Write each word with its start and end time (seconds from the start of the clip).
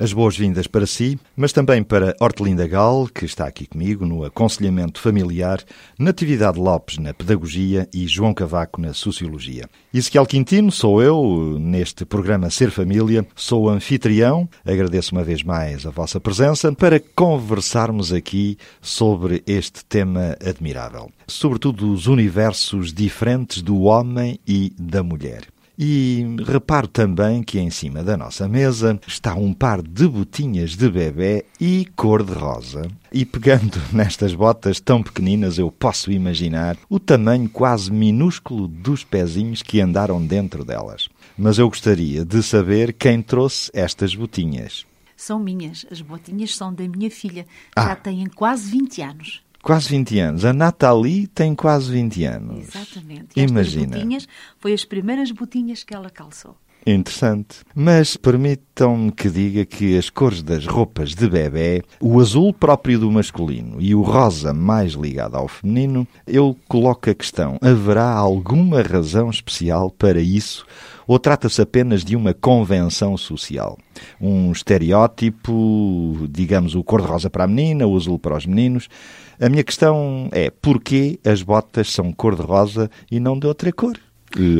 As 0.00 0.14
boas-vindas 0.14 0.66
para 0.66 0.86
si, 0.86 1.18
mas 1.36 1.52
também 1.52 1.82
para 1.82 2.16
Hortelinda 2.18 2.66
Gal, 2.66 3.06
que 3.06 3.26
está 3.26 3.46
aqui 3.46 3.66
comigo 3.66 4.06
no 4.06 4.24
aconselhamento 4.24 4.98
familiar, 4.98 5.62
Natividade 5.98 6.58
Lopes 6.58 6.96
na 6.96 7.12
pedagogia 7.12 7.86
e 7.92 8.08
João 8.08 8.32
Cavaco 8.32 8.80
na 8.80 8.94
sociologia. 8.94 9.68
Ezequiel 9.92 10.24
Quintino 10.24 10.72
sou 10.72 11.02
eu, 11.02 11.58
neste 11.60 12.06
programa 12.06 12.48
Ser 12.48 12.70
Família, 12.70 13.26
sou 13.36 13.68
anfitrião, 13.68 14.48
agradeço 14.64 15.14
uma 15.14 15.22
vez 15.22 15.42
mais 15.42 15.84
a 15.84 15.90
vossa 15.90 16.18
presença 16.18 16.72
para 16.72 16.98
conversarmos 16.98 18.10
aqui 18.10 18.56
sobre 18.80 19.42
este 19.46 19.84
tema 19.84 20.34
admirável, 20.42 21.10
sobretudo 21.26 21.92
os 21.92 22.06
universos 22.06 22.90
diferentes 22.90 23.60
do 23.60 23.82
homem 23.82 24.40
e 24.48 24.72
da 24.78 25.02
mulher. 25.02 25.42
E 25.82 26.26
reparo 26.46 26.86
também 26.86 27.42
que 27.42 27.58
em 27.58 27.70
cima 27.70 28.02
da 28.02 28.14
nossa 28.14 28.46
mesa 28.46 29.00
está 29.06 29.34
um 29.34 29.54
par 29.54 29.80
de 29.80 30.06
botinhas 30.06 30.76
de 30.76 30.90
bebê 30.90 31.46
e 31.58 31.86
cor-de-rosa. 31.96 32.82
E 33.10 33.24
pegando 33.24 33.80
nestas 33.90 34.34
botas 34.34 34.78
tão 34.78 35.02
pequeninas, 35.02 35.56
eu 35.56 35.72
posso 35.72 36.12
imaginar 36.12 36.76
o 36.86 37.00
tamanho 37.00 37.48
quase 37.48 37.90
minúsculo 37.90 38.68
dos 38.68 39.04
pezinhos 39.04 39.62
que 39.62 39.80
andaram 39.80 40.22
dentro 40.22 40.66
delas. 40.66 41.08
Mas 41.38 41.56
eu 41.56 41.66
gostaria 41.66 42.26
de 42.26 42.42
saber 42.42 42.92
quem 42.92 43.22
trouxe 43.22 43.70
estas 43.72 44.14
botinhas. 44.14 44.84
São 45.16 45.38
minhas. 45.38 45.86
As 45.90 46.02
botinhas 46.02 46.54
são 46.54 46.74
da 46.74 46.86
minha 46.86 47.10
filha. 47.10 47.46
Ah. 47.74 47.88
Já 47.88 47.96
têm 47.96 48.26
quase 48.26 48.70
20 48.70 49.00
anos. 49.00 49.42
Quase 49.62 49.88
20 49.88 50.18
anos. 50.18 50.44
A 50.44 50.52
Nathalie 50.52 51.26
tem 51.26 51.54
quase 51.54 51.92
20 51.92 52.24
anos. 52.24 52.68
Exatamente. 52.68 53.28
E 53.36 53.42
Imagina. 53.42 53.96
Botinhas 53.96 54.28
foi 54.58 54.72
as 54.72 54.84
primeiras 54.84 55.30
botinhas 55.30 55.84
que 55.84 55.94
ela 55.94 56.08
calçou. 56.08 56.56
Interessante. 56.86 57.58
Mas 57.74 58.16
permitam-me 58.16 59.12
que 59.12 59.28
diga 59.28 59.66
que 59.66 59.98
as 59.98 60.08
cores 60.08 60.42
das 60.42 60.66
roupas 60.66 61.14
de 61.14 61.28
bebê, 61.28 61.82
o 62.00 62.18
azul 62.20 62.54
próprio 62.54 62.98
do 62.98 63.10
masculino 63.10 63.76
e 63.80 63.94
o 63.94 64.00
rosa 64.00 64.54
mais 64.54 64.92
ligado 64.92 65.36
ao 65.36 65.46
feminino, 65.46 66.08
eu 66.26 66.56
coloco 66.66 67.10
a 67.10 67.14
questão: 67.14 67.58
haverá 67.60 68.10
alguma 68.10 68.80
razão 68.80 69.28
especial 69.28 69.90
para 69.90 70.20
isso? 70.20 70.64
Ou 71.10 71.18
trata-se 71.18 71.60
apenas 71.60 72.04
de 72.04 72.14
uma 72.14 72.32
convenção 72.32 73.16
social? 73.16 73.76
Um 74.20 74.52
estereótipo, 74.52 76.28
digamos, 76.30 76.76
o 76.76 76.84
cor-de-rosa 76.84 77.28
para 77.28 77.42
a 77.42 77.46
menina, 77.48 77.84
o 77.84 77.96
azul 77.96 78.16
para 78.16 78.36
os 78.36 78.46
meninos? 78.46 78.88
A 79.40 79.48
minha 79.48 79.64
questão 79.64 80.28
é: 80.30 80.50
porquê 80.50 81.18
as 81.24 81.42
botas 81.42 81.90
são 81.90 82.12
cor-de-rosa 82.12 82.88
e 83.10 83.18
não 83.18 83.36
de 83.36 83.48
outra 83.48 83.72
cor? 83.72 83.98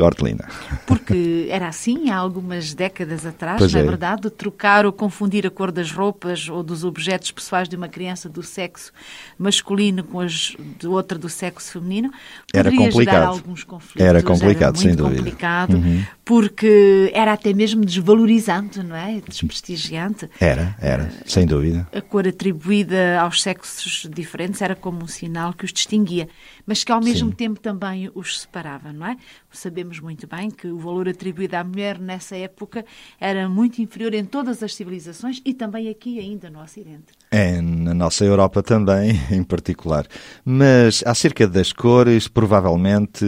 Hortelina. 0.02 0.48
Porque 0.86 1.46
era 1.50 1.68
assim 1.68 2.10
há 2.10 2.16
algumas 2.16 2.74
décadas 2.74 3.24
atrás, 3.24 3.58
Pois 3.58 3.72
não 3.72 3.80
é 3.80 3.82
é. 3.82 3.86
verdade? 3.86 4.22
De 4.22 4.30
trocar 4.30 4.84
ou 4.84 4.92
confundir 4.92 5.46
a 5.46 5.50
cor 5.50 5.70
das 5.70 5.92
roupas 5.92 6.48
ou 6.48 6.62
dos 6.62 6.82
objetos 6.84 7.30
pessoais 7.30 7.68
de 7.68 7.76
uma 7.76 7.88
criança 7.88 8.28
do 8.28 8.42
sexo 8.42 8.92
masculino 9.38 10.02
com 10.04 10.20
as 10.20 10.56
de 10.78 10.86
outra 10.86 11.16
do 11.18 11.28
sexo 11.28 11.72
feminino 11.72 12.10
Era 12.52 12.70
complicado. 12.74 13.24
alguns 13.28 13.62
conflitos. 13.64 14.02
Era 14.06 14.22
complicado, 14.22 14.74
era 14.76 14.82
sem 14.82 14.94
dúvida. 14.94 15.10
Uhum. 15.20 15.24
complicado, 15.24 15.80
porque 16.24 17.10
era 17.14 17.32
até 17.32 17.52
mesmo 17.52 17.84
desvalorizante, 17.84 18.82
não 18.82 18.96
é? 18.96 19.20
Desprestigiante. 19.26 20.28
Era, 20.40 20.76
era, 20.80 21.10
sem 21.26 21.46
dúvida. 21.46 21.86
a 21.94 22.00
cor 22.00 22.26
atribuída 22.26 23.20
aos 23.20 23.42
sexos 23.42 24.08
diferentes 24.12 24.60
era 24.62 24.74
como 24.74 25.02
um 25.02 25.06
sinal 25.06 25.52
que 25.52 25.64
os 25.64 25.72
distinguia, 25.72 26.28
mas 26.66 26.84
que 26.84 26.92
ao 26.92 27.00
mesmo 27.00 27.30
Sim. 27.30 27.34
tempo 27.36 27.60
também 27.60 28.10
os 28.14 28.40
separava, 28.40 28.92
não 28.92 29.06
é? 29.06 29.16
Sabemos 29.60 30.00
muito 30.00 30.26
bem 30.26 30.50
que 30.50 30.68
o 30.68 30.78
valor 30.78 31.06
atribuído 31.06 31.54
à 31.54 31.62
mulher 31.62 31.98
nessa 31.98 32.34
época 32.34 32.82
era 33.20 33.46
muito 33.46 33.82
inferior 33.82 34.14
em 34.14 34.24
todas 34.24 34.62
as 34.62 34.74
civilizações 34.74 35.42
e 35.44 35.52
também 35.52 35.90
aqui 35.90 36.18
ainda 36.18 36.48
no 36.48 36.62
Ocidente. 36.62 37.12
É, 37.30 37.60
na 37.60 37.92
nossa 37.92 38.24
Europa 38.24 38.62
também, 38.62 39.20
em 39.30 39.44
particular. 39.44 40.06
Mas 40.42 41.02
acerca 41.04 41.46
das 41.46 41.74
cores, 41.74 42.26
provavelmente 42.26 43.22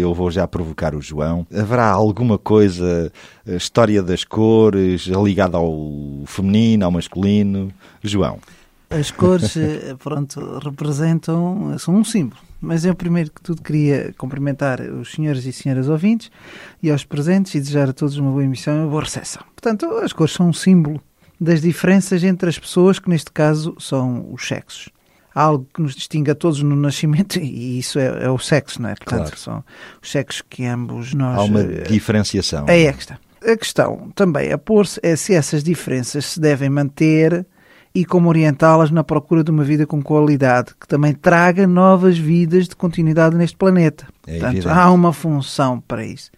eu 0.00 0.14
vou 0.14 0.30
já 0.30 0.48
provocar 0.48 0.94
o 0.94 1.02
João. 1.02 1.46
Haverá 1.54 1.90
alguma 1.90 2.38
coisa, 2.38 3.12
a 3.46 3.52
história 3.52 4.02
das 4.02 4.24
cores, 4.24 5.02
ligada 5.02 5.58
ao 5.58 6.24
feminino, 6.24 6.86
ao 6.86 6.90
masculino? 6.90 7.70
João. 8.02 8.40
As 8.88 9.10
cores, 9.10 9.54
eh, 9.60 9.94
pronto, 10.02 10.58
representam, 10.58 11.78
são 11.78 11.96
um 11.96 12.04
símbolo. 12.04 12.40
Mas 12.66 12.84
eu, 12.84 12.94
primeiro 12.94 13.30
que 13.30 13.40
tudo, 13.40 13.62
queria 13.62 14.12
cumprimentar 14.18 14.80
os 14.80 15.12
senhores 15.12 15.44
e 15.44 15.52
senhoras 15.52 15.88
ouvintes 15.88 16.30
e 16.82 16.90
aos 16.90 17.04
presentes 17.04 17.54
e 17.54 17.60
desejar 17.60 17.88
a 17.88 17.92
todos 17.92 18.16
uma 18.16 18.30
boa 18.30 18.42
emissão 18.42 18.74
e 18.76 18.80
uma 18.80 18.88
boa 18.88 19.04
recepção. 19.04 19.42
Portanto, 19.54 19.86
as 19.98 20.12
cores 20.12 20.34
são 20.34 20.48
um 20.48 20.52
símbolo 20.52 21.00
das 21.40 21.60
diferenças 21.60 22.24
entre 22.24 22.48
as 22.48 22.58
pessoas, 22.58 22.98
que 22.98 23.08
neste 23.08 23.30
caso 23.30 23.76
são 23.78 24.26
os 24.32 24.46
sexos. 24.46 24.88
Há 25.32 25.42
algo 25.42 25.68
que 25.72 25.80
nos 25.80 25.94
distingue 25.94 26.30
a 26.30 26.34
todos 26.34 26.60
no 26.60 26.74
nascimento 26.74 27.38
e 27.40 27.78
isso 27.78 28.00
é, 28.00 28.24
é 28.24 28.30
o 28.30 28.38
sexo, 28.38 28.82
não 28.82 28.88
é? 28.90 28.94
Portanto, 28.96 29.20
Claro. 29.20 29.38
são 29.38 29.64
os 30.02 30.10
sexos 30.10 30.42
que 30.48 30.64
ambos 30.64 31.14
nós... 31.14 31.38
Há 31.38 31.42
uma 31.44 31.60
eh, 31.60 31.82
diferenciação. 31.82 32.66
Aí 32.68 32.86
é 32.86 32.92
que 32.92 33.00
está. 33.00 33.18
A 33.46 33.56
questão 33.56 34.10
também 34.16 34.50
a 34.50 34.58
pôr-se 34.58 34.98
é 35.04 35.14
se 35.14 35.34
essas 35.34 35.62
diferenças 35.62 36.24
se 36.24 36.40
devem 36.40 36.68
manter 36.68 37.46
e 37.98 38.04
como 38.04 38.28
orientá-las 38.28 38.90
na 38.90 39.02
procura 39.02 39.42
de 39.42 39.50
uma 39.50 39.64
vida 39.64 39.86
com 39.86 40.02
qualidade, 40.02 40.74
que 40.78 40.86
também 40.86 41.14
traga 41.14 41.66
novas 41.66 42.18
vidas 42.18 42.68
de 42.68 42.76
continuidade 42.76 43.34
neste 43.36 43.56
planeta. 43.56 44.06
É 44.26 44.32
Portanto, 44.32 44.56
evidente. 44.56 44.68
há 44.78 44.90
uma 44.90 45.12
função 45.14 45.80
para 45.80 46.04
isso. 46.04 46.30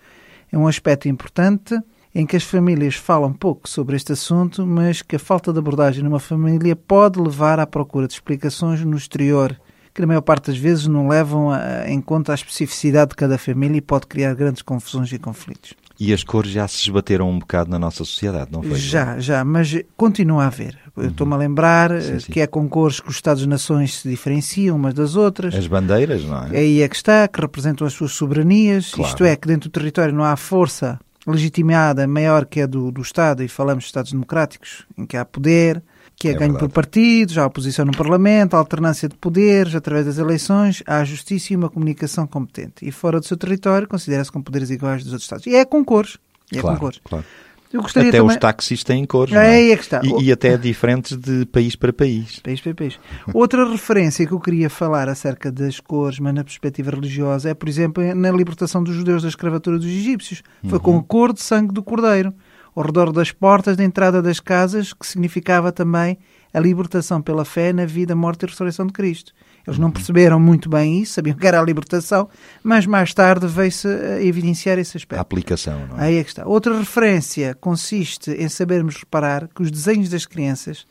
É 0.53 0.57
um 0.57 0.69
aspecto 0.69 1.09
importante 1.09 1.77
em 2.15 2.25
que 2.25 2.37
as 2.37 2.45
famílias 2.45 2.95
falam 2.95 3.33
pouco 3.33 3.69
sobre 3.69 3.97
este 3.97 4.13
assunto, 4.13 4.65
mas 4.65 5.03
que 5.03 5.17
a 5.17 5.19
falta 5.19 5.53
de 5.53 5.59
abordagem 5.59 6.03
numa 6.05 6.21
família 6.21 6.77
pode 6.77 7.21
levar 7.21 7.59
à 7.59 7.67
procura 7.67 8.07
de 8.07 8.15
explicações 8.15 8.85
no 8.85 8.97
exterior, 8.97 9.59
que 9.93 10.01
na 10.01 10.07
maior 10.07 10.21
parte 10.23 10.47
das 10.53 10.59
vezes 10.59 10.87
não 10.87 11.09
levam 11.09 11.51
a- 11.51 11.89
em 11.91 12.01
conta 12.01 12.31
a 12.31 12.35
especificidade 12.37 13.11
de 13.11 13.17
cada 13.17 13.37
família 13.37 13.79
e 13.79 13.81
pode 13.81 14.07
criar 14.07 14.33
grandes 14.35 14.63
confusões 14.63 15.13
e 15.13 15.19
conflitos. 15.19 15.75
E 16.01 16.13
as 16.13 16.23
cores 16.23 16.53
já 16.53 16.69
se 16.69 16.77
esbateram 16.77 17.29
um 17.29 17.39
bocado 17.39 17.71
na 17.71 17.79
nossa 17.79 18.05
sociedade, 18.05 18.53
não 18.53 18.63
foi? 18.63 18.79
Já, 18.79 19.19
já, 19.19 19.45
mas 19.45 19.83
continua 19.97 20.45
a 20.45 20.47
haver. 20.47 20.79
Eu 20.97 21.09
Estou-me 21.09 21.35
a 21.35 21.37
lembrar 21.37 21.91
Sim, 22.01 22.13
eh, 22.13 22.21
sim. 22.21 22.33
que 22.33 22.41
é 22.41 22.47
com 22.47 22.69
cores 22.69 23.01
que 23.01 23.09
os 23.09 23.17
Estados-nações 23.17 23.99
se 23.99 24.09
diferenciam 24.09 24.77
umas 24.77 24.95
das 24.95 25.17
outras. 25.17 25.55
As 25.55 25.67
bandeiras, 25.67 26.25
não 26.25 26.45
é? 26.45 26.59
Aí 26.59 26.83
é 26.83 26.89
que 26.89 26.97
está, 26.97 27.27
que 27.27 27.41
representam 27.41 27.87
as 27.87 27.93
suas 27.93 28.13
soberanias. 28.13 28.93
Claro. 28.93 29.11
Isto 29.11 29.25
é, 29.25 29.35
que 29.35 29.49
dentro 29.49 29.69
do 29.69 29.73
território 29.73 30.15
não 30.15 30.25
há 30.25 30.37
força 30.37 31.01
legitimada 31.27 32.07
maior 32.07 32.47
que 32.47 32.61
a 32.61 32.67
do, 32.67 32.91
do 32.91 33.03
Estado, 33.03 33.43
e 33.43 33.49
falamos 33.49 33.85
de 33.85 33.89
Estados 33.89 34.13
democráticos, 34.13 34.87
em 34.97 35.05
que 35.05 35.17
há 35.17 35.25
poder, 35.25 35.83
que 36.19 36.29
é, 36.29 36.33
É 36.33 36.35
ganho 36.35 36.53
verdade. 36.53 36.69
por 36.69 36.75
partidos, 36.75 37.39
há 37.39 37.47
oposição 37.47 37.85
no 37.85 37.93
Parlamento, 37.93 38.55
há 38.55 38.59
alternância 38.59 39.09
de 39.09 39.15
poderes 39.15 39.75
através 39.75 40.07
das 40.07 40.19
eleições, 40.19 40.83
há 40.87 41.05
justiça 41.05 41.53
e 41.53 41.57
uma 41.57 41.71
comunicação 41.71 42.27
competente. 42.27 42.87
E 42.87 42.91
fora 42.91 43.21
do 43.21 43.27
seu 43.27 43.37
território, 43.37 43.87
considera-se 43.87 44.33
com 44.33 44.43
poderes 44.43 44.71
iguais 44.71 45.05
dos 45.05 45.13
outros 45.13 45.25
Estados. 45.25 45.47
E 45.47 45.55
é 45.55 45.65
com 45.65 45.85
cores. 45.85 46.19
E 46.53 46.59
é 46.59 46.61
claro, 46.61 46.77
com 46.77 46.87
cores. 46.87 47.01
claro. 47.05 47.25
Até 47.71 48.11
também... 48.11 48.23
os 48.23 48.37
táxis 48.37 48.83
têm 48.83 49.05
cores, 49.05 49.35
não 49.35 49.41
Aí 49.43 49.69
é? 49.69 49.73
é 49.73 49.77
que 49.77 49.83
está. 49.83 50.01
E, 50.03 50.25
e 50.25 50.33
até 50.33 50.57
diferentes 50.57 51.15
de 51.19 51.45
país 51.45 51.77
para 51.77 51.93
país. 51.93 52.39
País 52.39 52.63
para 52.63 52.75
país. 52.75 52.99
Outra 53.35 53.69
referência 53.69 54.27
que 54.27 54.33
eu 54.33 54.41
queria 54.41 54.71
falar 54.71 55.07
acerca 55.09 55.53
das 55.53 55.79
cores, 55.79 56.19
mas 56.19 56.35
na 56.35 56.43
perspectiva 56.43 56.91
religiosa, 56.91 57.51
é, 57.51 57.55
por 57.55 57.69
exemplo, 57.69 58.03
na 58.15 58.31
libertação 58.31 58.83
dos 58.83 58.95
judeus 58.95 59.23
da 59.23 59.29
escravatura 59.29 59.77
dos 59.77 59.87
egípcios. 59.87 60.43
Foi 60.67 60.81
com 60.81 60.97
a 60.97 61.03
cor 61.03 61.33
de 61.35 61.43
sangue 61.43 61.75
do 61.75 61.83
cordeiro, 61.83 62.33
ao 62.79 62.85
redor 62.85 63.11
das 63.11 63.33
portas 63.33 63.77
de 63.77 63.83
entrada 63.83 64.23
das 64.23 64.39
casas, 64.39 64.93
que 64.93 65.05
significava 65.05 65.73
também 65.73 66.17
a 66.55 66.61
libertação 66.61 67.21
pela 67.21 67.45
fé 67.45 67.73
na 67.73 67.85
vida, 67.85 68.15
morte 68.15 68.45
e 68.45 68.47
ressurreição 68.47 68.87
de 68.87 68.93
Cristo. 68.93 69.33
Eles 69.67 69.81
não 69.81 69.91
perceberam 69.91 70.39
muito 70.39 70.69
bem 70.69 71.03
isso, 71.03 71.15
sabiam 71.15 71.37
que 71.37 71.45
era 71.45 71.61
a 71.61 71.65
libertação, 71.65 72.29
mas 72.63 72.87
mais 72.87 73.13
tarde 73.13 73.49
veio-se 73.49 73.89
a 73.89 74.23
evidenciar 74.23 74.79
esse 74.79 74.97
A 74.97 74.99
aspecto. 74.99 75.21
aplicação, 75.21 75.89
não 75.89 75.99
é? 75.99 76.05
Aí 76.05 76.17
é 76.19 76.23
que 76.23 76.31
está. 76.31 76.47
Outra 76.47 76.79
referência 76.79 77.53
consiste 77.61 78.31
em 78.31 78.49
sabermos 78.49 78.95
reparar 78.95 79.49
que 79.49 79.61
os 79.61 79.73
desenhos 79.73 80.09
das 80.09 80.25
crianças 80.25 80.87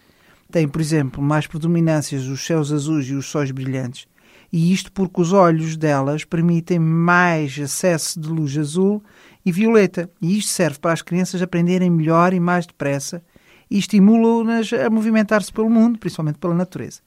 têm, 0.51 0.67
por 0.67 0.81
exemplo, 0.81 1.23
mais 1.23 1.47
predominâncias 1.47 2.25
os 2.25 2.45
céus 2.45 2.69
azuis 2.73 3.07
e 3.07 3.13
os 3.13 3.27
sóis 3.27 3.49
brilhantes. 3.49 4.07
E 4.51 4.73
isto 4.73 4.91
porque 4.91 5.21
os 5.21 5.31
olhos 5.31 5.77
delas 5.77 6.25
permitem 6.25 6.79
mais 6.79 7.57
acesso 7.57 8.19
de 8.19 8.27
luz 8.27 8.57
azul 8.57 9.01
e 9.47 9.51
violeta. 9.51 10.09
E 10.21 10.37
isto 10.37 10.51
serve 10.51 10.77
para 10.77 10.91
as 10.91 11.01
crianças 11.01 11.41
aprenderem 11.41 11.89
melhor 11.89 12.33
e 12.33 12.39
mais 12.39 12.65
depressa 12.65 13.23
e 13.71 13.77
estimulam-nas 13.77 14.73
a 14.73 14.89
movimentar-se 14.89 15.53
pelo 15.53 15.69
mundo, 15.69 15.97
principalmente 15.97 16.37
pela 16.37 16.53
natureza. 16.53 16.99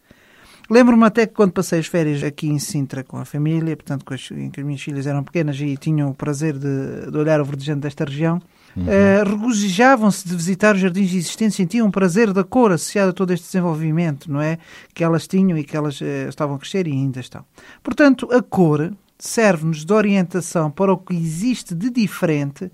Lembro-me 0.70 1.04
até 1.04 1.26
que 1.26 1.34
quando 1.34 1.52
passei 1.52 1.81
as 1.81 1.87
férias 1.87 2.22
aqui 2.22 2.48
em 2.48 2.58
Sintra 2.58 3.04
com 3.04 3.19
a 3.19 3.26
família, 3.26 3.76
portanto, 3.76 4.06
com 4.06 4.14
as, 4.14 4.31
em 4.31 4.48
que 4.48 4.60
as 4.60 4.64
minhas 4.64 4.81
filhas 4.81 5.06
eram 5.06 5.22
pequenas 5.22 5.60
e 5.60 5.76
tinham 5.76 6.08
o 6.08 6.14
prazer 6.14 6.56
de, 6.56 7.10
de 7.10 7.19
olhar 7.19 7.42
o 7.42 7.44
verdejante 7.44 7.81
desta 7.81 8.04
região, 8.04 8.40
uhum. 8.75 8.84
uh, 8.84 9.28
regozijavam-se 9.28 10.26
de 10.26 10.34
visitar 10.34 10.76
os 10.76 10.81
jardins 10.81 11.12
existentes, 11.12 11.56
sentiam 11.56 11.88
um 11.88 11.90
prazer 11.90 12.32
da 12.32 12.44
cor 12.44 12.72
associado 12.72 13.10
a 13.10 13.12
todo 13.12 13.32
este 13.32 13.46
desenvolvimento, 13.46 14.32
não 14.32 14.40
é? 14.40 14.58
Que 14.94 15.04
elas 15.04 15.26
tinham 15.26 15.58
e 15.58 15.64
que 15.64 15.76
elas 15.76 16.00
uh, 16.00 16.28
estavam 16.28 16.54
a 16.54 16.58
crescer 16.58 16.87
e 16.87 16.92
ainda 16.92 17.20
estão. 17.20 17.44
Portanto, 17.82 18.32
a 18.32 18.40
cor 18.40 18.92
serve-nos 19.26 19.84
de 19.84 19.93
orientação 19.93 20.70
para 20.70 20.93
o 20.93 20.99
que 20.99 21.14
existe 21.14 21.75
de 21.75 21.90
diferente 21.90 22.70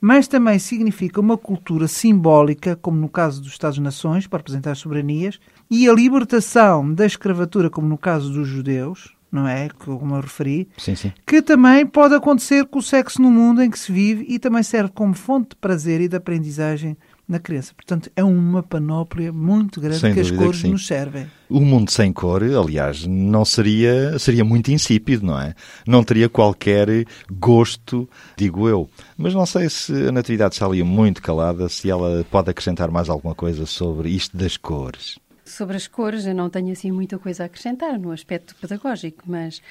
mas 0.00 0.28
também 0.28 0.58
significa 0.58 1.20
uma 1.20 1.36
cultura 1.36 1.88
simbólica, 1.88 2.76
como 2.76 2.98
no 2.98 3.08
caso 3.08 3.40
dos 3.40 3.52
Estados-nações, 3.52 4.26
para 4.26 4.38
representar 4.38 4.72
as 4.72 4.78
soberanias, 4.78 5.38
e 5.70 5.88
a 5.88 5.92
libertação 5.92 6.92
da 6.92 7.04
escravatura, 7.04 7.68
como 7.68 7.88
no 7.88 7.98
caso 7.98 8.32
dos 8.32 8.46
judeus, 8.46 9.14
não 9.30 9.46
é? 9.46 9.68
Como 9.68 10.14
eu 10.14 10.20
referi, 10.20 10.68
sim, 10.78 10.94
sim. 10.94 11.12
que 11.26 11.42
também 11.42 11.84
pode 11.84 12.14
acontecer 12.14 12.64
com 12.66 12.78
o 12.78 12.82
sexo 12.82 13.20
no 13.20 13.30
mundo 13.30 13.62
em 13.62 13.70
que 13.70 13.78
se 13.78 13.92
vive 13.92 14.24
e 14.28 14.38
também 14.38 14.62
serve 14.62 14.90
como 14.94 15.14
fonte 15.14 15.50
de 15.50 15.56
prazer 15.56 16.00
e 16.00 16.08
de 16.08 16.16
aprendizagem 16.16 16.96
na 17.28 17.38
criança. 17.38 17.74
Portanto, 17.74 18.10
é 18.16 18.24
uma 18.24 18.62
panóplia 18.62 19.32
muito 19.32 19.80
grande 19.80 19.98
sem 19.98 20.14
que 20.14 20.20
as 20.20 20.30
cores 20.30 20.62
que 20.62 20.68
nos 20.68 20.86
servem. 20.86 21.26
O 21.50 21.60
mundo 21.60 21.90
sem 21.90 22.12
cor, 22.12 22.42
aliás, 22.42 23.06
não 23.06 23.44
seria 23.44 24.18
seria 24.18 24.44
muito 24.44 24.70
insípido, 24.70 25.26
não 25.26 25.38
é? 25.38 25.54
Não 25.86 26.02
teria 26.02 26.28
qualquer 26.28 26.88
gosto, 27.30 28.08
digo 28.36 28.68
eu. 28.68 28.88
Mas 29.16 29.34
não 29.34 29.44
sei 29.44 29.68
se 29.68 29.92
a 30.08 30.12
Natividade 30.12 30.54
está 30.54 30.66
ali 30.66 30.82
muito 30.82 31.22
calada, 31.22 31.68
se 31.68 31.90
ela 31.90 32.24
pode 32.30 32.50
acrescentar 32.50 32.90
mais 32.90 33.08
alguma 33.08 33.34
coisa 33.34 33.66
sobre 33.66 34.08
isto 34.08 34.36
das 34.36 34.56
cores. 34.56 35.18
Sobre 35.48 35.76
as 35.76 35.86
cores, 35.86 36.26
eu 36.26 36.34
não 36.34 36.50
tenho 36.50 36.70
assim 36.72 36.90
muita 36.90 37.18
coisa 37.18 37.42
a 37.42 37.46
acrescentar 37.46 37.98
no 37.98 38.12
aspecto 38.12 38.54
pedagógico, 38.60 39.22
mas 39.26 39.62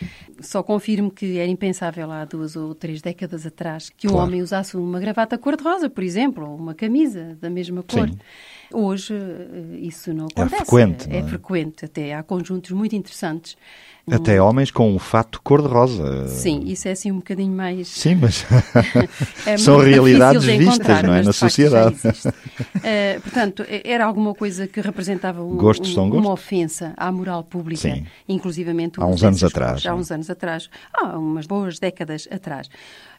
só 0.41 0.63
confirmo 0.63 1.11
que 1.11 1.37
era 1.37 1.49
impensável 1.49 2.11
há 2.11 2.25
duas 2.25 2.55
ou 2.55 2.73
três 2.73 3.01
décadas 3.01 3.45
atrás 3.45 3.89
que 3.95 4.07
um 4.07 4.11
claro. 4.11 4.27
homem 4.27 4.41
usasse 4.41 4.75
uma 4.75 4.99
gravata 4.99 5.37
cor-de-rosa, 5.37 5.89
por 5.89 6.03
exemplo, 6.03 6.49
ou 6.49 6.55
uma 6.55 6.73
camisa 6.73 7.37
da 7.39 7.49
mesma 7.49 7.83
cor. 7.83 8.09
Sim. 8.09 8.17
Hoje 8.73 9.13
eh, 9.13 9.77
isso 9.79 10.13
não 10.13 10.25
é 10.25 10.41
acontece. 10.41 10.55
É 10.55 10.65
frequente. 10.65 11.09
É, 11.09 11.17
é 11.17 11.23
frequente, 11.23 11.85
até 11.85 12.13
há 12.13 12.23
conjuntos 12.23 12.71
muito 12.71 12.95
interessantes 12.95 13.55
até 14.09 14.41
homens 14.41 14.71
com 14.71 14.93
um 14.93 14.99
fato 14.99 15.41
cor-de-rosa. 15.41 16.27
Sim, 16.27 16.63
isso 16.65 16.87
é 16.87 16.91
assim 16.91 17.11
um 17.11 17.17
bocadinho 17.17 17.53
mais. 17.53 17.89
Sim, 17.89 18.15
mas 18.15 18.45
é 19.45 19.57
são 19.57 19.79
realidades 19.79 20.43
vistas, 20.45 21.03
não 21.03 21.13
é? 21.13 21.21
Na 21.21 21.33
sociedade. 21.33 21.95
uh, 21.95 23.21
portanto, 23.21 23.65
era 23.83 24.05
alguma 24.05 24.33
coisa 24.33 24.65
que 24.65 24.79
representava 24.79 25.43
um, 25.43 25.57
gostos 25.57 25.95
um, 25.97 26.09
uma 26.09 26.31
ofensa 26.31 26.93
à 26.95 27.11
moral 27.11 27.43
pública, 27.43 27.81
Sim. 27.81 28.05
inclusivamente 28.27 28.99
há 29.01 29.05
uns 29.05 29.23
anos 29.23 29.43
atrás. 29.43 29.85
Há 29.85 29.93
uns 29.93 30.09
anos 30.09 30.29
atrás, 30.29 30.69
há 30.93 31.17
umas 31.17 31.45
boas 31.45 31.77
décadas 31.77 32.27
atrás. 32.31 32.69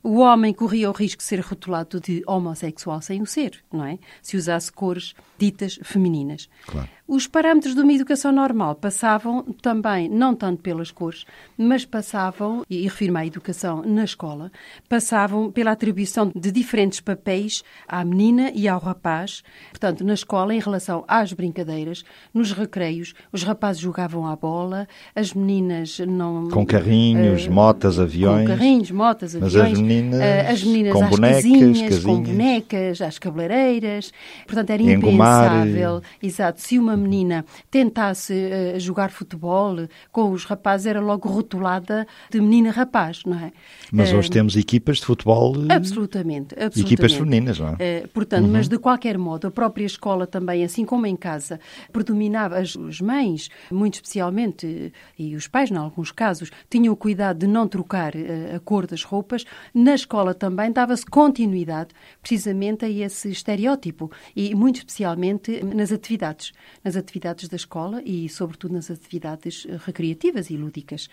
O 0.03 0.21
homem 0.21 0.55
corria 0.55 0.89
o 0.89 0.93
risco 0.93 1.19
de 1.19 1.25
ser 1.25 1.41
rotulado 1.41 2.01
de 2.01 2.23
homossexual 2.27 3.03
sem 3.03 3.21
o 3.21 3.27
ser, 3.27 3.63
não 3.73 3.85
é? 3.85 3.99
Se 4.23 4.37
usasse 4.37 4.73
cores 4.73 5.15
ditas 5.39 5.79
femininas. 5.83 6.49
Claro. 6.67 6.89
Os 7.09 7.27
parâmetros 7.27 7.75
de 7.75 7.81
uma 7.81 7.95
educação 7.95 8.31
normal 8.31 8.75
passavam 8.75 9.43
também, 9.63 10.11
não 10.11 10.35
tanto 10.35 10.61
pelas 10.63 10.91
cores, 10.91 11.25
mas 11.57 11.87
passavam, 11.87 12.67
e 12.69 12.83
refiro-me 12.83 13.21
à 13.21 13.25
educação 13.25 13.83
na 13.83 14.05
escola, 14.05 14.53
passavam 14.91 15.51
pela 15.51 15.71
atribuição 15.71 16.31
de 16.37 16.53
diferentes 16.53 17.01
papéis 17.01 17.63
à 17.89 18.05
menina 18.05 18.53
e 18.55 18.69
ao 18.69 18.79
rapaz. 18.79 19.43
Portanto, 19.71 20.05
na 20.05 20.13
escola, 20.13 20.55
em 20.55 20.61
relação 20.61 21.03
às 21.09 21.33
brincadeiras, 21.33 22.05
nos 22.35 22.53
recreios, 22.53 23.15
os 23.33 23.43
rapazes 23.43 23.81
jogavam 23.81 24.27
à 24.27 24.37
bola, 24.37 24.87
as 25.17 25.33
meninas 25.33 25.99
não. 26.01 26.51
Com 26.51 26.67
carrinhos, 26.67 27.47
uh, 27.47 27.51
motas, 27.51 27.99
aviões. 27.99 28.47
Com 28.47 28.55
carrinhos, 28.55 28.91
motas, 28.91 29.35
aviões. 29.35 29.55
Mas 29.55 29.73
as 29.73 29.79
meninas, 29.81 30.21
uh, 30.21 30.53
as 30.53 30.63
meninas 30.63 30.93
com 30.93 31.05
às 31.05 31.11
bonecas, 31.11 31.43
casinhas, 31.43 31.81
casinhas. 31.81 32.05
com 32.05 32.21
bonecas, 32.23 33.01
às 33.01 33.19
cabeleireiras. 33.19 34.13
Portanto, 34.47 34.69
era 34.69 34.83
impensável. 34.83 36.03
Exato. 36.23 36.61
Se 36.61 36.79
uma 36.79 36.98
menina 36.99 37.45
tentasse 37.71 38.33
uh, 38.33 38.81
jogar 38.81 39.11
futebol 39.11 39.77
com 40.13 40.33
os 40.33 40.45
rapazes, 40.45 40.87
era 40.87 41.01
logo 41.01 41.29
rotulada 41.29 42.07
de 42.31 42.41
menina-rapaz, 42.41 43.23
não 43.25 43.39
é? 43.39 43.53
Mas 43.93 44.13
hoje 44.13 44.29
uh, 44.29 44.33
temos 44.33 44.57
equipas 44.57 44.99
de 44.99 45.07
futebol. 45.07 45.55
Absolutamente, 45.69 46.55
absolutamente. 46.55 46.81
Equipas 46.81 47.13
femininas, 47.13 47.59
não 47.59 47.77
é? 47.79 48.07
Portanto, 48.13 48.45
uhum. 48.45 48.53
mas 48.53 48.69
de 48.69 48.79
qualquer 48.79 49.17
modo, 49.19 49.47
a 49.47 49.51
própria 49.51 49.87
escola 49.87 50.27
também, 50.27 50.65
assim 50.65 50.85
como 50.85 51.07
em 51.07 51.17
casa, 51.17 51.61
predominava 51.93 52.59
as, 52.59 52.77
as 52.77 53.01
mães, 53.01 53.49
muito 53.71 53.95
especialmente, 53.95 54.93
e 55.19 55.35
os 55.35 55.49
pais, 55.49 55.71
em 55.71 55.77
alguns 55.77 56.13
casos, 56.13 56.51
tinham 56.69 56.93
o 56.93 56.97
cuidado 56.97 57.39
de 57.39 57.47
não 57.47 57.67
trocar 57.67 58.13
a 58.55 58.59
cor 58.61 58.87
das 58.87 59.03
roupas. 59.03 59.45
Na 59.73 59.95
escola 59.95 60.35
também 60.35 60.73
dava-se 60.73 61.07
continuidade 61.07 61.91
precisamente 62.21 62.85
a 62.85 62.89
esse 62.89 63.31
estereótipo 63.31 64.11
e 64.35 64.55
muito 64.55 64.77
especialmente 64.77 65.63
nas 65.65 65.93
atividades 65.93 66.53
nas 66.89 66.97
atividades 66.97 67.49
da 67.49 67.57
escola 67.57 68.03
e, 68.05 68.29
sobretudo, 68.31 68.73
nas 68.73 68.91
atividades 68.91 69.67
eh, 69.69 69.79
recreativas 69.85 70.49
e 70.49 70.57
lúdicas. 70.57 71.09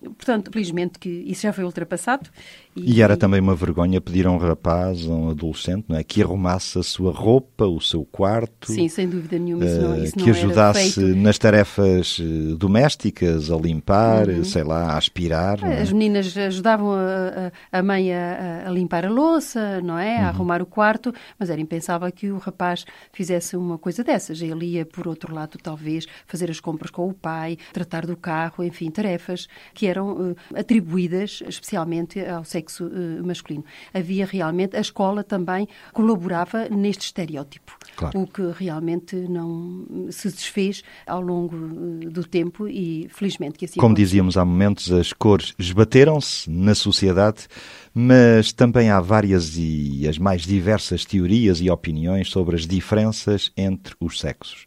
Portanto, 0.00 0.50
felizmente 0.50 0.98
que 0.98 1.08
isso 1.08 1.42
já 1.42 1.52
foi 1.52 1.64
ultrapassado. 1.64 2.30
E, 2.74 2.94
e 2.94 3.02
era 3.02 3.16
também 3.16 3.40
uma 3.40 3.54
vergonha 3.54 4.00
pedir 4.00 4.26
a 4.26 4.30
um 4.30 4.38
rapaz, 4.38 5.04
a 5.04 5.10
um 5.10 5.30
adolescente, 5.30 5.84
não 5.88 5.96
é, 5.96 6.02
que 6.02 6.22
arrumasse 6.22 6.78
a 6.78 6.82
sua 6.82 7.12
roupa, 7.12 7.66
o 7.66 7.80
seu 7.80 8.04
quarto. 8.04 8.72
Sim, 8.72 8.88
sem 8.88 9.08
dúvida 9.08 9.38
nenhuma. 9.38 9.66
Isso 9.66 9.80
não, 9.80 10.02
isso 10.02 10.14
uh, 10.18 10.24
que 10.24 10.30
ajudasse 10.30 11.00
nas 11.14 11.36
tarefas 11.36 12.18
eh, 12.20 12.54
domésticas, 12.56 13.50
a 13.50 13.56
limpar, 13.56 14.28
uhum. 14.28 14.44
sei 14.44 14.62
lá, 14.64 14.92
a 14.92 14.96
aspirar. 14.96 15.62
É? 15.62 15.82
As 15.82 15.92
meninas 15.92 16.34
ajudavam 16.36 16.92
a, 16.92 17.52
a, 17.72 17.78
a 17.78 17.82
mãe 17.82 18.14
a, 18.14 18.64
a, 18.66 18.70
limpar 18.70 19.04
a 19.04 19.10
louça, 19.10 19.80
não 19.82 19.98
é? 19.98 20.16
A 20.16 20.22
uhum. 20.22 20.28
arrumar 20.28 20.62
o 20.62 20.66
quarto, 20.66 21.12
mas 21.38 21.50
era 21.50 21.60
impensável 21.60 22.10
que 22.10 22.30
o 22.30 22.38
rapaz 22.38 22.86
fizesse 23.12 23.56
uma 23.56 23.76
coisa 23.76 24.02
dessas. 24.02 24.40
Ele 24.40 24.64
ia, 24.64 24.86
por 24.86 25.08
outro 25.08 25.17
lado, 25.26 25.58
talvez 25.62 26.06
fazer 26.26 26.50
as 26.50 26.60
compras 26.60 26.90
com 26.90 27.08
o 27.08 27.14
pai, 27.14 27.58
tratar 27.72 28.06
do 28.06 28.16
carro, 28.16 28.64
enfim, 28.64 28.90
tarefas 28.90 29.48
que 29.74 29.86
eram 29.86 30.30
uh, 30.30 30.36
atribuídas 30.54 31.42
especialmente 31.46 32.20
ao 32.20 32.44
sexo 32.44 32.86
uh, 32.86 33.26
masculino. 33.26 33.64
Havia 33.92 34.26
realmente, 34.26 34.76
a 34.76 34.80
escola 34.80 35.24
também 35.24 35.68
colaborava 35.92 36.68
neste 36.68 37.06
estereótipo, 37.06 37.76
claro. 37.96 38.20
o 38.20 38.26
que 38.26 38.42
realmente 38.52 39.16
não 39.16 39.86
se 40.10 40.30
desfez 40.30 40.82
ao 41.06 41.20
longo 41.20 41.56
uh, 41.56 42.10
do 42.10 42.24
tempo 42.24 42.68
e 42.68 43.08
felizmente 43.10 43.58
que 43.58 43.64
assim 43.64 43.80
Como 43.80 43.94
dizíamos 43.94 44.36
há 44.36 44.44
momentos, 44.44 44.90
as 44.92 45.12
cores 45.12 45.54
esbateram-se 45.58 46.50
na 46.50 46.74
sociedade, 46.74 47.46
mas 47.94 48.52
também 48.52 48.90
há 48.90 49.00
várias 49.00 49.56
e 49.56 50.06
as 50.08 50.18
mais 50.18 50.42
diversas 50.42 51.04
teorias 51.04 51.60
e 51.60 51.70
opiniões 51.70 52.30
sobre 52.30 52.56
as 52.56 52.66
diferenças 52.66 53.50
entre 53.56 53.94
os 54.00 54.20
sexos. 54.20 54.64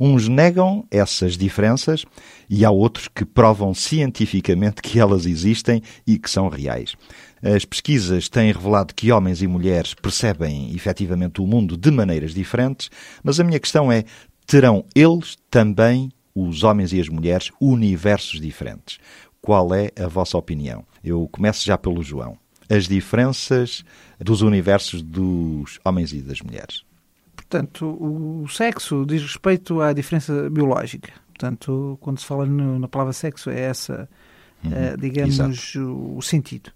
Uns 0.00 0.28
negam 0.28 0.86
essas 0.90 1.36
diferenças 1.36 2.04
e 2.48 2.64
há 2.64 2.70
outros 2.70 3.08
que 3.08 3.24
provam 3.24 3.74
cientificamente 3.74 4.80
que 4.80 5.00
elas 5.00 5.26
existem 5.26 5.82
e 6.06 6.18
que 6.18 6.30
são 6.30 6.48
reais. 6.48 6.94
As 7.42 7.64
pesquisas 7.64 8.28
têm 8.28 8.52
revelado 8.52 8.94
que 8.94 9.10
homens 9.10 9.42
e 9.42 9.46
mulheres 9.46 9.94
percebem 9.94 10.74
efetivamente 10.74 11.40
o 11.40 11.46
mundo 11.46 11.76
de 11.76 11.90
maneiras 11.90 12.32
diferentes, 12.32 12.90
mas 13.22 13.40
a 13.40 13.44
minha 13.44 13.58
questão 13.58 13.90
é: 13.90 14.04
terão 14.46 14.84
eles 14.94 15.36
também, 15.50 16.10
os 16.34 16.62
homens 16.62 16.92
e 16.92 17.00
as 17.00 17.08
mulheres, 17.08 17.50
universos 17.60 18.40
diferentes? 18.40 18.98
Qual 19.40 19.74
é 19.74 19.90
a 19.98 20.06
vossa 20.06 20.38
opinião? 20.38 20.84
Eu 21.02 21.28
começo 21.28 21.64
já 21.64 21.76
pelo 21.76 22.02
João. 22.02 22.36
As 22.68 22.86
diferenças 22.86 23.84
dos 24.20 24.42
universos 24.42 25.00
dos 25.00 25.80
homens 25.84 26.12
e 26.12 26.20
das 26.20 26.40
mulheres. 26.40 26.87
Portanto, 27.48 27.86
o 27.86 28.46
sexo 28.46 29.06
diz 29.06 29.22
respeito 29.22 29.80
à 29.80 29.94
diferença 29.94 30.50
biológica. 30.50 31.12
Portanto, 31.28 31.96
quando 32.00 32.18
se 32.18 32.26
fala 32.26 32.44
no, 32.44 32.78
na 32.78 32.88
palavra 32.88 33.14
sexo, 33.14 33.48
é 33.48 33.60
essa, 33.60 34.06
uhum, 34.62 34.70
uh, 34.70 34.96
digamos, 34.98 35.74
o, 35.76 36.16
o, 36.18 36.22
sentido. 36.22 36.70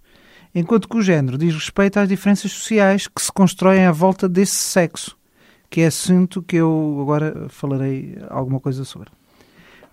Enquanto 0.54 0.88
que 0.88 0.96
o 0.96 1.02
género 1.02 1.36
diz 1.36 1.52
respeito 1.52 1.98
às 1.98 2.08
diferenças 2.08 2.52
sociais 2.52 3.06
que 3.06 3.20
se 3.20 3.30
constroem 3.30 3.84
à 3.84 3.92
volta 3.92 4.26
desse 4.26 4.54
sexo, 4.54 5.18
que 5.68 5.82
é 5.82 5.86
assunto 5.86 6.42
que 6.42 6.56
eu 6.56 6.98
agora 7.02 7.48
falarei 7.50 8.16
alguma 8.30 8.58
coisa 8.58 8.84
sobre. 8.84 9.10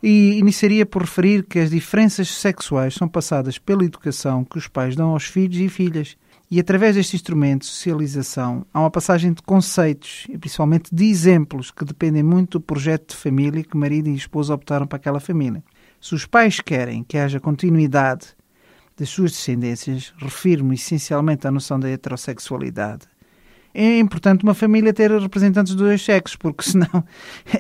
E 0.02 0.38
iniciaria 0.38 0.86
por 0.86 1.02
referir 1.02 1.44
que 1.44 1.60
as 1.60 1.72
diferenças 1.72 2.30
sexuais 2.30 2.94
são 2.94 3.08
passadas 3.08 3.58
pela 3.58 3.84
educação 3.84 4.46
que 4.46 4.58
os 4.58 4.68
pais 4.70 4.96
dão 4.96 5.10
aos 5.10 5.26
filhos 5.26 5.58
e 5.58 5.68
filhas 5.68 6.16
e 6.52 6.60
através 6.60 6.96
deste 6.96 7.16
instrumento 7.16 7.62
de 7.62 7.68
socialização 7.68 8.66
há 8.74 8.80
uma 8.80 8.90
passagem 8.90 9.32
de 9.34 9.42
conceitos 9.42 10.26
e 10.28 10.38
principalmente 10.38 10.94
de 10.94 11.06
exemplos 11.06 11.70
que 11.70 11.86
dependem 11.86 12.24
muito 12.24 12.58
do 12.58 12.62
projeto 12.62 13.10
de 13.10 13.16
família 13.16 13.64
que 13.64 13.78
marido 13.78 14.10
e 14.10 14.16
esposa 14.16 14.56
optaram 14.56 14.88
para 14.88 14.98
aquela 14.98 15.20
família. 15.20 15.64
Se 16.02 16.16
os 16.16 16.26
pais 16.26 16.60
querem 16.60 17.04
que 17.04 17.18
haja 17.20 17.40
continuidade 17.40 18.28
das 18.98 19.10
suas 19.10 19.32
descendências, 19.32 20.12
refiro-me 20.18 20.74
essencialmente 20.74 21.46
à 21.48 21.52
noção 21.52 21.80
da 21.80 21.88
heterossexualidade. 21.88 23.06
É 23.72 24.00
importante 24.00 24.44
uma 24.44 24.56
família 24.56 24.92
ter 24.92 25.12
representantes 25.12 25.76
dos 25.76 25.86
dois 25.86 26.02
sexos, 26.02 26.36
porque 26.36 26.64
senão 26.68 27.04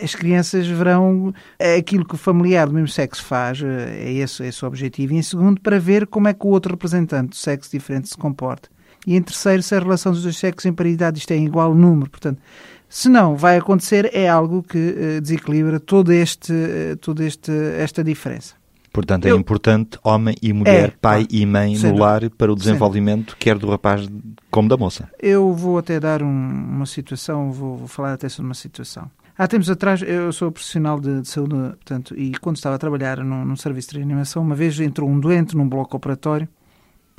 as 0.01 0.15
crianças 0.15 0.65
verão 0.65 1.31
aquilo 1.77 2.03
que 2.03 2.15
o 2.15 2.17
familiar 2.17 2.67
do 2.67 2.73
mesmo 2.73 2.87
sexo 2.87 3.23
faz, 3.23 3.61
é 3.61 4.11
esse, 4.13 4.43
esse 4.43 4.65
o 4.65 4.67
objetivo. 4.67 5.13
E 5.13 5.17
em 5.17 5.21
segundo, 5.21 5.61
para 5.61 5.79
ver 5.79 6.07
como 6.07 6.27
é 6.27 6.33
que 6.33 6.45
o 6.45 6.49
outro 6.49 6.73
representante 6.73 7.29
do 7.29 7.35
sexo 7.35 7.69
diferente 7.69 8.09
se 8.09 8.17
comporta. 8.17 8.67
E 9.07 9.15
em 9.15 9.21
terceiro, 9.21 9.63
se 9.63 9.75
a 9.75 9.79
relação 9.79 10.11
dos 10.11 10.23
dois 10.23 10.37
sexos 10.37 10.65
em 10.65 10.73
paridade 10.73 11.19
isto 11.19 11.31
é 11.31 11.35
em 11.35 11.45
igual 11.45 11.73
número. 11.73 12.09
Portanto, 12.09 12.39
se 12.87 13.07
não 13.07 13.35
vai 13.35 13.57
acontecer, 13.57 14.09
é 14.13 14.27
algo 14.27 14.63
que 14.63 14.77
uh, 14.77 15.21
desequilibra 15.21 15.79
todo 15.79 16.11
este, 16.11 16.51
uh, 16.51 16.97
todo 16.97 17.21
este, 17.21 17.51
esta 17.77 18.03
diferença. 18.03 18.59
Portanto, 18.91 19.25
é 19.25 19.31
Eu... 19.31 19.37
importante 19.37 19.99
homem 20.03 20.35
e 20.41 20.51
mulher, 20.51 20.89
é, 20.89 20.93
pai 20.99 21.27
e 21.29 21.45
mãe 21.45 21.77
no 21.77 21.97
lar 21.97 22.27
para 22.31 22.51
o 22.51 22.55
desenvolvimento, 22.55 23.37
quer 23.37 23.57
do 23.57 23.69
rapaz 23.69 24.07
como 24.49 24.67
da 24.67 24.75
moça. 24.75 25.09
Eu 25.19 25.53
vou 25.53 25.77
até 25.77 25.99
dar 25.99 26.23
um, 26.23 26.27
uma 26.27 26.85
situação, 26.85 27.51
vou, 27.51 27.77
vou, 27.77 27.87
falar 27.87 28.13
até 28.13 28.27
sobre 28.27 28.47
uma 28.47 28.55
situação. 28.55 29.09
Há 29.37 29.47
tempos 29.47 29.69
atrás, 29.69 30.01
eu 30.01 30.33
sou 30.33 30.51
profissional 30.51 30.99
de, 30.99 31.21
de 31.21 31.27
saúde, 31.27 31.53
portanto, 31.53 32.13
e 32.17 32.31
quando 32.39 32.57
estava 32.57 32.75
a 32.75 32.79
trabalhar 32.79 33.23
num, 33.23 33.45
num 33.45 33.55
serviço 33.55 33.91
de 33.91 33.97
reanimação, 33.97 34.41
uma 34.41 34.55
vez 34.55 34.77
entrou 34.79 35.09
um 35.09 35.19
doente 35.19 35.55
num 35.55 35.69
bloco 35.69 35.95
operatório. 35.95 36.47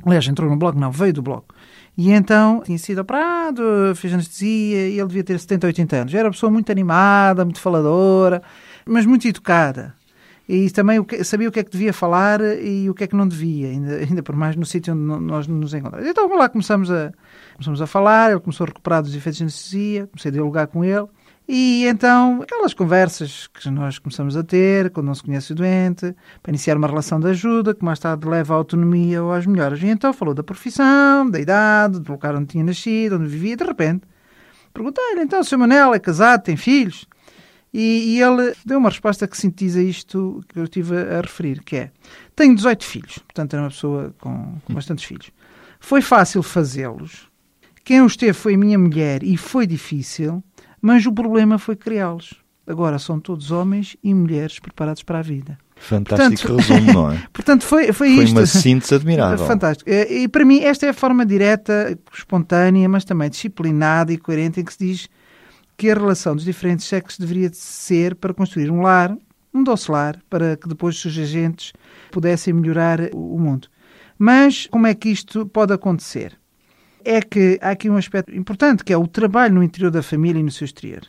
Aliás, 0.05 0.27
entrou 0.27 0.49
num 0.49 0.57
bloco, 0.57 0.79
não, 0.79 0.91
veio 0.91 1.13
do 1.13 1.21
bloco. 1.21 1.53
E 1.97 2.11
então 2.11 2.61
tinha 2.63 2.77
sido 2.77 3.01
operado, 3.01 3.63
fez 3.95 4.13
anestesia 4.13 4.87
e 4.87 4.99
ele 4.99 5.07
devia 5.07 5.23
ter 5.23 5.39
70, 5.39 5.67
80 5.67 5.95
anos. 5.95 6.13
Era 6.13 6.25
uma 6.27 6.31
pessoa 6.31 6.49
muito 6.49 6.71
animada, 6.71 7.43
muito 7.43 7.59
faladora, 7.59 8.41
mas 8.85 9.05
muito 9.05 9.27
educada. 9.27 9.93
E 10.47 10.69
também 10.69 10.99
sabia 11.23 11.47
o 11.47 11.51
que 11.51 11.59
é 11.59 11.63
que 11.63 11.71
devia 11.71 11.93
falar 11.93 12.41
e 12.41 12.89
o 12.89 12.93
que 12.93 13.03
é 13.03 13.07
que 13.07 13.15
não 13.15 13.27
devia, 13.27 13.69
ainda, 13.69 13.95
ainda 13.97 14.23
por 14.23 14.35
mais 14.35 14.55
no 14.55 14.65
sítio 14.65 14.93
onde 14.93 15.23
nós 15.25 15.47
nos 15.47 15.73
encontramos. 15.73 16.07
Então 16.07 16.27
lá 16.35 16.49
começamos 16.49 16.91
a, 16.91 17.13
começamos 17.53 17.81
a 17.81 17.87
falar, 17.87 18.31
ele 18.31 18.39
começou 18.39 18.65
a 18.65 18.67
recuperar 18.67 19.01
dos 19.01 19.15
efeitos 19.15 19.37
de 19.37 19.43
anestesia, 19.43 20.07
comecei 20.07 20.29
a 20.29 20.31
dialogar 20.33 20.67
com 20.67 20.83
ele. 20.83 21.07
E 21.53 21.85
então, 21.85 22.41
aquelas 22.41 22.73
conversas 22.73 23.45
que 23.47 23.69
nós 23.69 23.99
começamos 23.99 24.37
a 24.37 24.43
ter 24.43 24.89
quando 24.89 25.07
não 25.07 25.15
se 25.15 25.21
conhece 25.21 25.51
o 25.51 25.55
doente, 25.55 26.15
para 26.41 26.49
iniciar 26.49 26.77
uma 26.77 26.87
relação 26.87 27.19
de 27.19 27.27
ajuda, 27.27 27.75
que 27.75 27.83
mais 27.83 27.99
tarde 27.99 28.25
leva 28.25 28.53
à 28.53 28.55
autonomia 28.55 29.21
ou 29.21 29.33
às 29.33 29.45
melhoras. 29.45 29.83
E 29.83 29.87
então 29.87 30.13
falou 30.13 30.33
da 30.33 30.43
profissão, 30.43 31.29
da 31.29 31.41
idade, 31.41 31.99
do 31.99 32.13
lugar 32.13 32.33
onde 32.37 32.45
tinha 32.45 32.63
nascido, 32.63 33.17
onde 33.17 33.27
vivia, 33.27 33.51
e 33.51 33.55
de 33.57 33.65
repente 33.65 34.07
perguntei-lhe, 34.73 35.23
então, 35.23 35.41
o 35.41 35.43
Sr. 35.43 35.57
Manel 35.57 35.93
é 35.93 35.99
casado, 35.99 36.43
tem 36.43 36.55
filhos? 36.55 37.05
E, 37.73 38.15
e, 38.15 38.21
ele 38.21 38.53
deu 38.65 38.77
uma 38.77 38.87
resposta 38.87 39.27
que 39.27 39.35
sintetiza 39.35 39.81
isto 39.81 40.41
que 40.47 40.57
eu 40.57 40.63
estive 40.63 40.95
a, 40.95 41.17
a 41.17 41.21
referir, 41.21 41.61
que 41.65 41.75
é, 41.75 41.91
tenho 42.33 42.55
18 42.55 42.85
filhos, 42.85 43.17
portanto 43.17 43.55
era 43.55 43.63
uma 43.63 43.69
pessoa 43.69 44.15
com, 44.21 44.55
com 44.63 44.73
bastantes 44.73 45.03
filhos. 45.03 45.29
Foi 45.81 46.01
fácil 46.01 46.41
fazê-los. 46.41 47.29
Quem 47.83 48.01
os 48.01 48.15
teve 48.15 48.33
foi 48.33 48.53
a 48.53 48.57
minha 48.57 48.79
mulher 48.79 49.21
e 49.21 49.35
foi 49.35 49.67
difícil, 49.67 50.41
mas 50.81 51.05
o 51.05 51.11
problema 51.11 51.57
foi 51.57 51.75
criá-los. 51.75 52.33
Agora 52.65 52.99
são 52.99 53.19
todos 53.19 53.51
homens 53.51 53.97
e 54.03 54.13
mulheres 54.13 54.59
preparados 54.59 55.03
para 55.03 55.19
a 55.19 55.21
vida. 55.21 55.57
Fantástico 55.75 56.53
portanto, 56.53 56.73
resumo, 56.73 56.93
não 56.93 57.11
é? 57.11 57.23
portanto, 57.33 57.63
foi, 57.65 57.91
foi, 57.91 57.93
foi 57.93 58.23
isto. 58.23 58.33
Foi 58.33 58.41
uma 58.41 58.45
síntese 58.45 58.95
admirável. 58.95 59.45
Fantástico. 59.45 59.89
E 59.89 60.27
para 60.27 60.45
mim, 60.45 60.59
esta 60.61 60.85
é 60.85 60.89
a 60.89 60.93
forma 60.93 61.25
direta, 61.25 61.97
espontânea, 62.13 62.87
mas 62.87 63.03
também 63.03 63.29
disciplinada 63.29 64.13
e 64.13 64.17
coerente 64.17 64.61
em 64.61 64.63
que 64.63 64.73
se 64.73 64.79
diz 64.79 65.09
que 65.75 65.89
a 65.89 65.95
relação 65.95 66.35
dos 66.35 66.45
diferentes 66.45 66.85
sexos 66.85 67.17
deveria 67.17 67.49
ser 67.51 68.13
para 68.15 68.33
construir 68.33 68.69
um 68.69 68.81
lar, 68.81 69.17
um 69.51 69.63
doce 69.63 69.91
lar, 69.91 70.19
para 70.29 70.55
que 70.55 70.67
depois 70.67 70.95
os 70.95 71.01
seus 71.01 71.17
agentes 71.17 71.73
pudessem 72.11 72.53
melhorar 72.53 73.09
o 73.13 73.39
mundo. 73.39 73.67
Mas 74.17 74.67
como 74.67 74.85
é 74.85 74.93
que 74.93 75.09
isto 75.09 75.47
pode 75.47 75.73
acontecer? 75.73 76.37
É 77.03 77.21
que 77.21 77.59
há 77.61 77.71
aqui 77.71 77.89
um 77.89 77.97
aspecto 77.97 78.33
importante, 78.35 78.83
que 78.83 78.93
é 78.93 78.97
o 78.97 79.07
trabalho 79.07 79.55
no 79.55 79.63
interior 79.63 79.91
da 79.91 80.03
família 80.03 80.39
e 80.39 80.43
no 80.43 80.51
seu 80.51 80.65
exterior. 80.65 81.01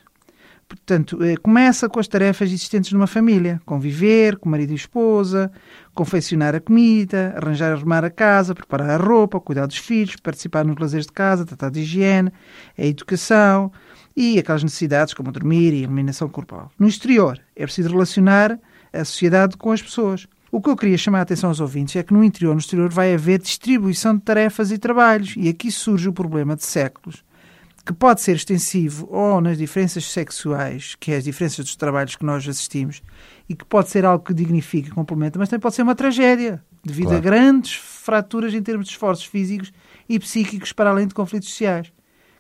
Portanto, 0.69 1.23
eh, 1.23 1.37
começa 1.37 1.87
com 1.87 2.01
as 2.01 2.09
tarefas 2.09 2.51
existentes 2.51 2.93
numa 2.93 3.07
família: 3.07 3.61
conviver 3.67 4.39
com 4.39 4.49
marido 4.49 4.73
e 4.73 4.75
esposa, 4.75 5.53
confeccionar 5.95 6.55
a 6.55 6.61
comida, 6.61 7.35
arranjar 7.37 7.71
e 7.71 7.73
arrumar 7.73 8.05
a 8.05 8.11
casa, 8.11 8.55
preparar 8.55 8.89
a 8.89 8.97
roupa, 8.97 9.39
cuidar 9.39 9.67
dos 9.67 9.77
filhos, 9.77 10.17
participar 10.17 10.65
nos 10.65 10.79
lazeres 10.79 11.07
de 11.07 11.13
casa, 11.13 11.45
tratar 11.45 11.71
de 11.71 11.81
higiene, 11.81 12.33
a 12.79 12.87
educação 12.87 13.71
e 14.17 14.39
aquelas 14.39 14.63
necessidades 14.63 15.13
como 15.13 15.31
dormir 15.31 15.75
e 15.75 15.83
iluminação 15.83 16.29
corporal. 16.29 16.71
No 16.79 16.89
exterior, 16.89 17.39
é 17.55 17.65
preciso 17.65 17.91
relacionar 17.91 18.59
a 18.93 19.05
sociedade 19.05 19.59
com 19.59 19.73
as 19.73 19.83
pessoas. 19.83 20.27
O 20.55 20.61
que 20.61 20.69
eu 20.69 20.77
queria 20.77 20.99
chamar 20.99 21.21
a 21.21 21.23
atenção 21.23 21.49
aos 21.49 21.61
ouvintes 21.61 21.97
é 21.97 22.03
que 22.03 22.13
no 22.13 22.23
interior 22.23 22.51
e 22.51 22.57
no 22.57 22.61
exterior 22.61 22.91
vai 22.91 23.15
haver 23.15 23.41
distribuição 23.41 24.15
de 24.15 24.21
tarefas 24.21 24.71
e 24.71 24.77
trabalhos, 24.77 25.33
e 25.35 25.49
aqui 25.49 25.71
surge 25.71 26.11
o 26.11 26.13
problema 26.13 26.55
de 26.55 26.63
séculos, 26.63 27.25
que 27.87 27.93
pode 27.95 28.21
ser 28.21 28.37
extensivo 28.37 29.09
ou 29.11 29.41
nas 29.41 29.57
diferenças 29.57 30.05
sexuais, 30.05 30.95
que 31.01 31.11
é 31.11 31.17
as 31.17 31.25
diferenças 31.25 31.65
dos 31.65 31.75
trabalhos 31.75 32.17
que 32.17 32.25
nós 32.27 32.47
assistimos, 32.47 33.03
e 33.49 33.57
que 33.57 33.65
pode 33.65 33.89
ser 33.89 34.05
algo 34.05 34.23
que 34.23 34.35
dignifica 34.35 34.91
e 34.91 34.93
complementa, 34.93 35.39
mas 35.39 35.49
também 35.49 35.63
pode 35.63 35.75
ser 35.75 35.85
uma 35.85 35.95
tragédia, 35.95 36.63
devido 36.85 37.07
claro. 37.07 37.19
a 37.19 37.23
grandes 37.23 37.73
fraturas 37.73 38.53
em 38.53 38.63
termos 38.63 38.89
de 38.89 38.93
esforços 38.93 39.25
físicos 39.25 39.73
e 40.07 40.19
psíquicos 40.19 40.71
para 40.71 40.91
além 40.91 41.07
de 41.07 41.15
conflitos 41.15 41.49
sociais. 41.49 41.91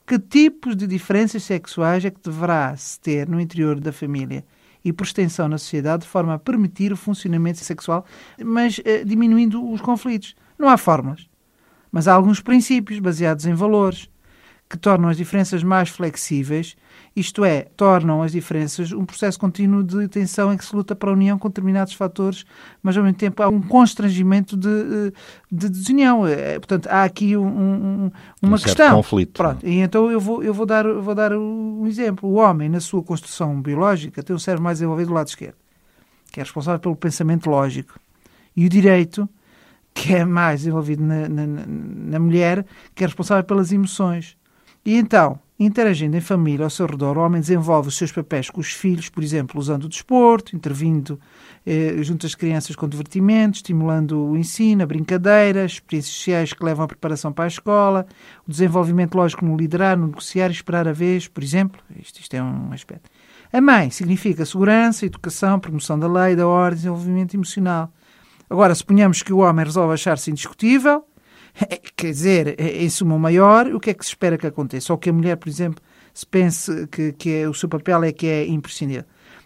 Que 0.07 0.19
tipos 0.19 0.76
de 0.76 0.87
diferenças 0.87 1.45
sexuais 1.45 2.04
é 2.04 2.11
que 2.11 2.21
deverá 2.23 2.76
se 2.76 3.00
ter 3.00 3.26
no 3.26 3.40
interior 3.40 3.81
da 3.81 3.90
família? 3.90 4.45
E 4.85 4.93
por 4.93 5.05
extensão 5.05 5.49
na 5.49 5.59
sociedade, 5.59 6.03
de 6.03 6.09
forma 6.09 6.35
a 6.35 6.39
permitir 6.39 6.93
o 6.93 6.97
funcionamento 6.97 7.59
sexual, 7.59 8.05
mas 8.45 8.79
uh, 8.79 9.05
diminuindo 9.05 9.71
os 9.71 9.81
conflitos. 9.81 10.35
Não 10.59 10.69
há 10.69 10.77
fórmulas, 10.77 11.29
mas 11.91 12.09
há 12.09 12.15
alguns 12.15 12.41
princípios 12.41 12.99
baseados 12.99 13.47
em 13.47 13.55
valores 13.55 14.09
que 14.73 14.79
tornam 14.79 15.11
as 15.11 15.19
diferenças 15.19 15.62
mais 15.62 15.91
flexíveis, 15.91 16.75
isto 17.14 17.45
é, 17.45 17.67
tornam 17.76 18.23
as 18.23 18.33
diferenças 18.33 18.91
um 18.91 19.05
processo 19.05 19.38
contínuo 19.38 19.85
de 19.85 20.09
tensão 20.09 20.50
em 20.50 20.57
que 20.57 20.64
se 20.64 20.75
luta 20.75 20.97
para 20.97 21.11
a 21.11 21.12
união 21.12 21.38
com 21.38 21.47
determinados 21.49 21.93
fatores, 21.93 22.47
mas 22.83 22.97
ao 22.97 23.05
mesmo 23.05 23.19
tempo 23.19 23.43
há 23.43 23.49
um 23.50 23.61
constrangimento 23.61 24.57
de, 24.57 24.71
eh, 24.71 25.12
de 25.52 25.69
desunião. 25.69 26.26
É, 26.26 26.59
portanto, 26.59 26.87
há 26.87 27.05
aqui 27.05 27.37
um, 27.37 27.47
um, 27.47 28.11
uma 28.41 28.57
um 28.57 28.59
questão. 28.59 28.97
conflito. 28.97 29.35
Pronto, 29.35 29.67
e 29.67 29.81
então 29.81 30.11
eu 30.11 30.19
vou, 30.19 30.43
eu 30.43 30.55
vou 30.55 30.64
dar, 30.64 30.91
vou 30.91 31.14
dar 31.14 31.35
um 31.35 31.87
exemplo. 31.87 32.31
O 32.31 32.37
homem, 32.37 32.71
na 32.71 32.81
sua 32.81 33.02
construção 33.02 33.61
biológica, 33.61 34.23
tem 34.23 34.35
um 34.35 34.38
cérebro 34.38 34.64
mais 34.64 34.79
desenvolvido 34.79 35.09
do 35.09 35.14
lado 35.14 35.29
esquerdo, 35.29 35.57
que 36.33 36.41
é 36.41 36.43
responsável 36.43 36.81
pelo 36.81 36.97
pensamento 36.97 37.50
lógico. 37.50 38.00
E 38.57 38.64
o 38.64 38.71
direito, 38.71 39.29
que 39.93 40.14
é 40.14 40.25
mais 40.25 40.61
desenvolvido 40.61 41.05
na, 41.05 41.29
na, 41.29 41.47
na 41.47 42.19
mulher, 42.19 42.64
que 42.95 43.05
é 43.05 43.07
responsável 43.07 43.45
pelas 43.45 43.71
emoções. 43.71 44.41
E 44.85 44.97
então, 44.97 45.39
interagindo 45.59 46.17
em 46.17 46.21
família 46.21 46.65
ao 46.65 46.71
seu 46.71 46.87
redor, 46.87 47.17
o 47.17 47.21
homem 47.21 47.41
desenvolve 47.41 47.89
os 47.89 47.97
seus 47.97 48.11
papéis 48.11 48.51
com 48.51 48.61
os 48.61 48.73
filhos, 48.73 49.09
por 49.09 49.23
exemplo, 49.23 49.61
usando 49.61 49.85
o 49.85 49.89
desporto, 49.89 50.57
intervindo 50.57 51.21
eh, 51.65 51.97
junto 52.03 52.27
às 52.27 52.35
crianças 52.35 52.75
com 52.75 52.89
divertimento, 52.89 53.57
estimulando 53.57 54.19
o 54.19 54.37
ensino, 54.37 54.83
a 54.83 54.87
brincadeira, 54.87 55.65
as 55.65 55.73
experiências 55.73 56.15
sociais 56.15 56.53
que 56.53 56.65
levam 56.65 56.85
à 56.85 56.89
preparação 56.89 57.33
para 57.33 57.45
a 57.45 57.49
escola, 57.49 58.07
o 58.47 58.51
desenvolvimento 58.51 59.15
lógico 59.15 59.45
no 59.45 59.57
liderar, 59.57 59.97
no 59.97 60.09
negociar 60.09 60.49
e 60.49 60.53
esperar 60.53 60.89
a 60.89 60.93
vez, 60.93 61.29
por 61.29 61.45
exemplo. 61.45 61.81
Isto, 61.97 62.21
isto 62.21 62.35
é 62.35 62.43
um 62.43 62.73
aspecto. 62.73 63.09
A 63.53 63.61
mãe 63.61 63.91
significa 63.91 64.45
segurança, 64.45 65.07
educação, 65.07 65.61
promoção 65.61 65.99
da 65.99 66.09
lei, 66.09 66.35
da 66.35 66.49
ordem, 66.49 66.79
desenvolvimento 66.79 67.35
emocional. 67.35 67.93
Agora, 68.51 68.75
suponhamos 68.75 69.23
que 69.23 69.33
o 69.33 69.39
homem 69.39 69.65
resolve 69.65 69.95
achar-se 69.95 70.31
indiscutível, 70.31 71.05
Quer 71.97 72.11
dizer, 72.11 72.61
em 72.61 72.88
suma 72.88 73.18
maior, 73.18 73.66
o 73.68 73.80
que 73.80 73.90
é 73.90 73.94
que 73.94 74.04
se 74.04 74.11
espera 74.11 74.38
que 74.38 74.47
aconteça? 74.47 74.92
Ou 74.92 74.99
que 74.99 75.11
a 75.11 75.12
mulher, 75.12 75.37
por 75.37 75.49
exemplo, 75.49 75.82
se 76.12 76.26
pense 76.26 76.87
que, 76.88 77.12
que 77.12 77.30
é, 77.30 77.49
o 77.49 77.54
seu 77.54 77.68
papel 77.68 78.04
é 78.04 78.12
que 78.12 78.26
é 78.26 78.47
imprescindível. 78.47 79.04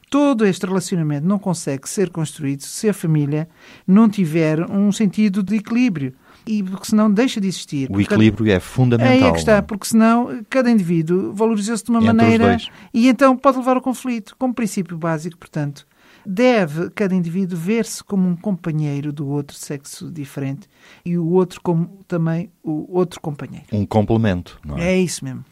Todo 0.08 0.46
este 0.46 0.64
relacionamento 0.64 1.26
não 1.26 1.38
consegue 1.38 1.88
ser 1.88 2.10
construído 2.10 2.62
se 2.62 2.88
a 2.88 2.94
família 2.94 3.48
não 3.86 4.08
tiver 4.08 4.60
um 4.70 4.92
sentido 4.92 5.42
de 5.42 5.56
equilíbrio. 5.56 6.14
E 6.46 6.62
porque 6.62 6.86
senão 6.86 7.10
deixa 7.10 7.40
de 7.40 7.48
existir. 7.48 7.90
O 7.90 8.00
equilíbrio 8.00 8.52
é 8.52 8.60
fundamental. 8.60 9.12
É 9.12 9.16
aí 9.16 9.24
é 9.24 9.32
que 9.32 9.38
está, 9.38 9.60
porque 9.60 9.88
senão 9.88 10.44
cada 10.48 10.70
indivíduo 10.70 11.32
valoriza-se 11.34 11.82
de 11.82 11.90
uma 11.90 11.98
Entre 11.98 12.12
maneira 12.12 12.56
e 12.94 13.08
então 13.08 13.36
pode 13.36 13.58
levar 13.58 13.74
ao 13.74 13.82
conflito. 13.82 14.36
Como 14.38 14.54
princípio 14.54 14.96
básico, 14.96 15.36
portanto, 15.36 15.84
deve 16.24 16.90
cada 16.90 17.14
indivíduo 17.14 17.56
ver-se 17.56 18.02
como 18.02 18.28
um 18.28 18.36
companheiro 18.36 19.12
do 19.12 19.28
outro 19.28 19.56
sexo 19.56 20.10
diferente 20.10 20.68
e 21.04 21.16
o 21.16 21.26
outro 21.30 21.60
como 21.60 22.04
também 22.08 22.50
o 22.62 22.96
outro 22.96 23.20
companheiro. 23.20 23.66
Um 23.72 23.86
complemento, 23.86 24.58
não 24.64 24.76
é? 24.76 24.94
É 24.94 24.98
isso 24.98 25.24
mesmo. 25.24 25.44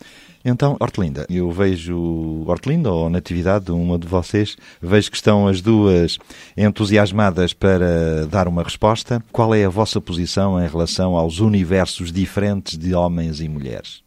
Então, 0.45 0.77
Hortelinda, 0.79 1.25
eu 1.31 1.51
vejo 1.51 2.45
Hortelinda 2.47 2.93
ou 2.93 3.09
Natividade, 3.09 3.73
uma 3.73 3.99
de 3.99 4.07
vocês, 4.07 4.59
vejo 4.81 5.11
que 5.11 5.17
estão 5.17 5.47
as 5.49 5.63
duas 5.63 6.19
entusiasmadas 6.55 7.55
para 7.55 8.27
dar 8.27 8.47
uma 8.47 8.63
resposta. 8.63 9.25
Qual 9.33 9.55
é 9.55 9.65
a 9.65 9.71
vossa 9.71 10.03
posição 10.03 10.63
em 10.63 10.69
relação 10.69 11.17
aos 11.17 11.41
universos 11.41 12.13
diferentes 12.13 12.77
de 12.77 12.95
homens 12.95 13.41
e 13.41 13.49
mulheres? 13.49 14.03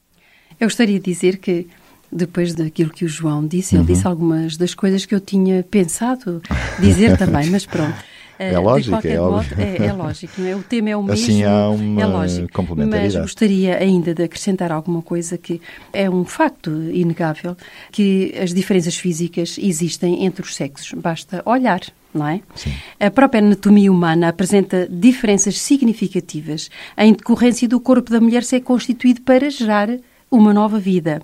Eu 0.60 0.68
gostaria 0.68 1.00
de 1.00 1.06
dizer 1.06 1.38
que 1.38 1.68
depois 2.12 2.54
daquilo 2.54 2.90
que 2.90 3.06
o 3.06 3.08
João 3.08 3.46
disse, 3.46 3.76
ele 3.76 3.82
uhum. 3.82 3.88
disse 3.88 4.08
algumas 4.08 4.58
das 4.58 4.74
coisas 4.74 5.06
que 5.06 5.14
eu 5.14 5.20
tinha 5.20 5.64
pensado 5.64 6.42
dizer 6.80 7.18
também, 7.18 7.50
mas 7.50 7.66
pronto. 7.66 7.98
Eh, 8.40 8.54
É 8.54 8.60
lógico, 8.60 8.96
qualquer 8.96 9.14
é 9.14 9.20
modo, 9.20 9.48
é, 9.58 9.86
é 9.88 9.94
lógico, 9.94 10.34
não 10.42 10.48
é? 10.48 10.56
O 10.56 10.64
tema 10.64 10.90
é 10.90 10.96
o 10.96 11.04
mesmo. 11.04 11.24
Assim 11.24 11.44
há 11.44 11.70
uma 11.70 12.02
é 12.02 12.06
lógico. 12.06 12.54
complementaridade. 12.54 13.16
Mas 13.16 13.22
gostaria 13.24 13.78
ainda 13.78 14.14
de 14.14 14.24
acrescentar 14.24 14.72
alguma 14.72 15.02
coisa 15.02 15.38
que 15.38 15.60
é 15.92 16.10
um 16.10 16.24
facto 16.24 16.70
inegável, 16.92 17.58
que 17.92 18.34
as 18.40 18.54
diferenças 18.54 18.96
físicas 18.96 19.58
existem 19.60 20.26
entre 20.26 20.44
os 20.44 20.56
sexos. 20.56 20.94
Basta 20.94 21.42
olhar. 21.46 21.82
Não 22.14 22.28
é? 22.28 22.42
A 23.00 23.12
própria 23.12 23.40
anatomia 23.40 23.92
humana 23.92 24.30
apresenta 24.30 24.88
diferenças 24.90 25.60
significativas 25.60 26.70
em 26.98 27.14
decorrência 27.14 27.68
do 27.68 27.80
corpo 27.80 28.10
da 28.10 28.20
mulher 28.20 28.44
ser 28.44 28.62
constituído 28.62 29.22
para 29.22 29.52
gerar 29.52 29.90
uma 30.32 30.52
nova 30.52 30.80
vida. 30.80 31.22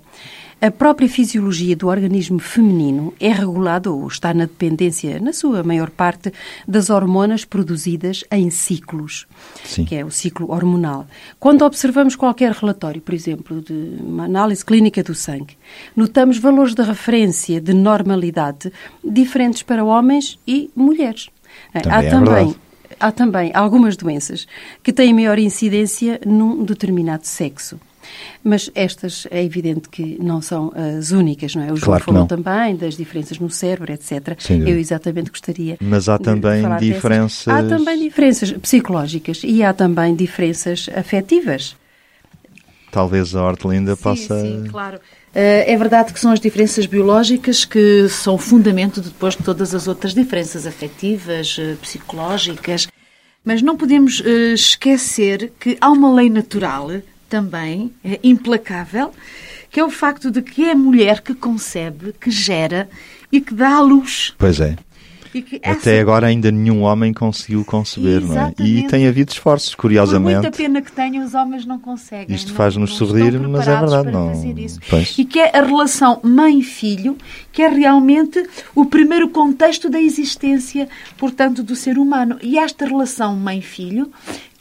A 0.64 0.70
própria 0.70 1.06
fisiologia 1.10 1.76
do 1.76 1.88
organismo 1.88 2.38
feminino 2.38 3.12
é 3.20 3.30
regulada 3.30 3.92
ou 3.92 4.08
está 4.08 4.32
na 4.32 4.46
dependência, 4.46 5.20
na 5.20 5.30
sua 5.30 5.62
maior 5.62 5.90
parte, 5.90 6.32
das 6.66 6.88
hormonas 6.88 7.44
produzidas 7.44 8.24
em 8.32 8.48
ciclos, 8.48 9.26
Sim. 9.62 9.84
que 9.84 9.94
é 9.94 10.02
o 10.02 10.10
ciclo 10.10 10.50
hormonal. 10.50 11.06
Quando 11.38 11.66
observamos 11.66 12.16
qualquer 12.16 12.52
relatório, 12.52 13.02
por 13.02 13.12
exemplo, 13.12 13.60
de 13.60 13.74
uma 14.00 14.24
análise 14.24 14.64
clínica 14.64 15.02
do 15.02 15.14
sangue, 15.14 15.54
notamos 15.94 16.38
valores 16.38 16.72
de 16.72 16.82
referência 16.82 17.60
de 17.60 17.74
normalidade 17.74 18.72
diferentes 19.04 19.62
para 19.62 19.84
homens 19.84 20.38
e 20.48 20.70
mulheres. 20.74 21.28
Também 21.74 21.92
Há 21.92 22.02
é 22.02 22.08
também 22.08 22.34
verdade. 22.34 22.58
há 22.98 23.12
também 23.12 23.50
algumas 23.52 23.98
doenças 23.98 24.46
que 24.82 24.94
têm 24.94 25.12
maior 25.12 25.38
incidência 25.38 26.18
num 26.24 26.64
determinado 26.64 27.26
sexo. 27.26 27.78
Mas 28.42 28.70
estas 28.74 29.26
é 29.30 29.42
evidente 29.42 29.88
que 29.88 30.18
não 30.22 30.40
são 30.42 30.72
as 30.98 31.10
únicas, 31.10 31.54
não 31.54 31.62
é? 31.62 31.72
O 31.72 31.76
João 31.76 31.98
Claro 31.98 32.04
falou 32.04 32.26
também 32.26 32.76
das 32.76 32.96
diferenças 32.96 33.38
no 33.38 33.48
cérebro, 33.50 33.92
etc. 33.92 34.36
Dúvida. 34.48 34.70
Eu 34.70 34.78
exatamente 34.78 35.30
gostaria. 35.30 35.76
Mas 35.80 36.08
há 36.08 36.16
de 36.18 36.24
também 36.24 36.62
falar 36.62 36.78
dessas. 36.80 36.94
diferenças- 36.94 37.48
Há 37.48 37.62
também 37.62 37.98
diferenças 37.98 38.52
psicológicas 38.52 39.40
e 39.44 39.62
há 39.62 39.72
também 39.72 40.14
diferenças 40.14 40.88
afetivas. 40.94 41.76
Talvez 42.90 43.34
a 43.34 43.42
Hortelinda 43.44 43.96
possa. 43.96 44.40
Sim, 44.40 44.62
sim, 44.64 44.70
claro. 44.70 45.00
Eh, 45.34 45.72
É 45.72 45.76
verdade 45.76 46.12
que 46.12 46.20
são 46.20 46.30
as 46.30 46.38
diferenças 46.38 46.86
biológicas 46.86 47.64
que 47.64 48.08
são 48.08 48.36
o 48.36 48.38
fundamento 48.38 49.00
depois 49.00 49.34
de 49.36 49.42
todas 49.42 49.74
as 49.74 49.88
outras 49.88 50.14
diferenças 50.14 50.64
afetivas, 50.64 51.56
eh, 51.58 51.74
psicológicas, 51.82 52.86
mas 53.44 53.60
não 53.60 53.76
podemos 53.76 54.22
eh, 54.24 54.52
esquecer 54.54 55.52
que 55.58 55.76
há 55.80 55.90
uma 55.90 56.12
lei 56.14 56.30
natural 56.30 56.88
também, 57.38 57.90
eh, 58.04 58.20
implacável, 58.22 59.10
que 59.68 59.80
é 59.80 59.84
o 59.84 59.90
facto 59.90 60.30
de 60.30 60.40
que 60.40 60.62
é 60.66 60.70
a 60.70 60.76
mulher 60.76 61.20
que 61.20 61.34
concebe, 61.34 62.14
que 62.20 62.30
gera 62.30 62.88
e 63.32 63.40
que 63.40 63.52
dá 63.52 63.70
à 63.74 63.80
luz. 63.80 64.32
Pois 64.38 64.60
é. 64.60 64.76
E 65.34 65.42
que 65.42 65.56
Até 65.56 65.70
essa- 65.96 66.00
agora 66.00 66.28
ainda 66.28 66.48
nenhum 66.52 66.82
homem 66.82 67.12
conseguiu 67.12 67.64
conceber, 67.64 68.20
não 68.20 68.34
é? 68.34 68.36
E 68.36 68.38
Exatamente. 68.76 68.86
tem 68.86 69.08
havido 69.08 69.32
esforços, 69.32 69.74
Por 69.74 69.90
muita 69.90 70.04
curiosamente. 70.06 70.56
pena 70.56 70.80
que 70.80 70.92
tenham, 70.92 71.24
os 71.24 71.34
homens 71.34 71.66
não 71.66 71.76
conseguem. 71.76 72.36
Isto 72.36 72.50
não- 72.50 72.54
faz-nos 72.56 72.94
sorrir, 72.94 73.36
mas 73.40 73.66
é 73.66 73.76
verdade, 73.76 74.12
não-. 74.12 74.32
E 75.18 75.24
que 75.24 75.40
é 75.40 75.58
a 75.58 75.60
relação 75.64 76.20
mãe-filho, 76.22 77.18
que 77.50 77.62
é 77.62 77.68
realmente 77.68 78.40
o 78.76 78.84
primeiro 78.86 79.28
contexto 79.28 79.90
da 79.90 80.00
existência, 80.00 80.88
portanto, 81.18 81.64
do 81.64 81.74
ser 81.74 81.98
humano. 81.98 82.38
E 82.40 82.56
esta 82.56 82.86
relação 82.86 83.34
mãe-filho, 83.34 84.12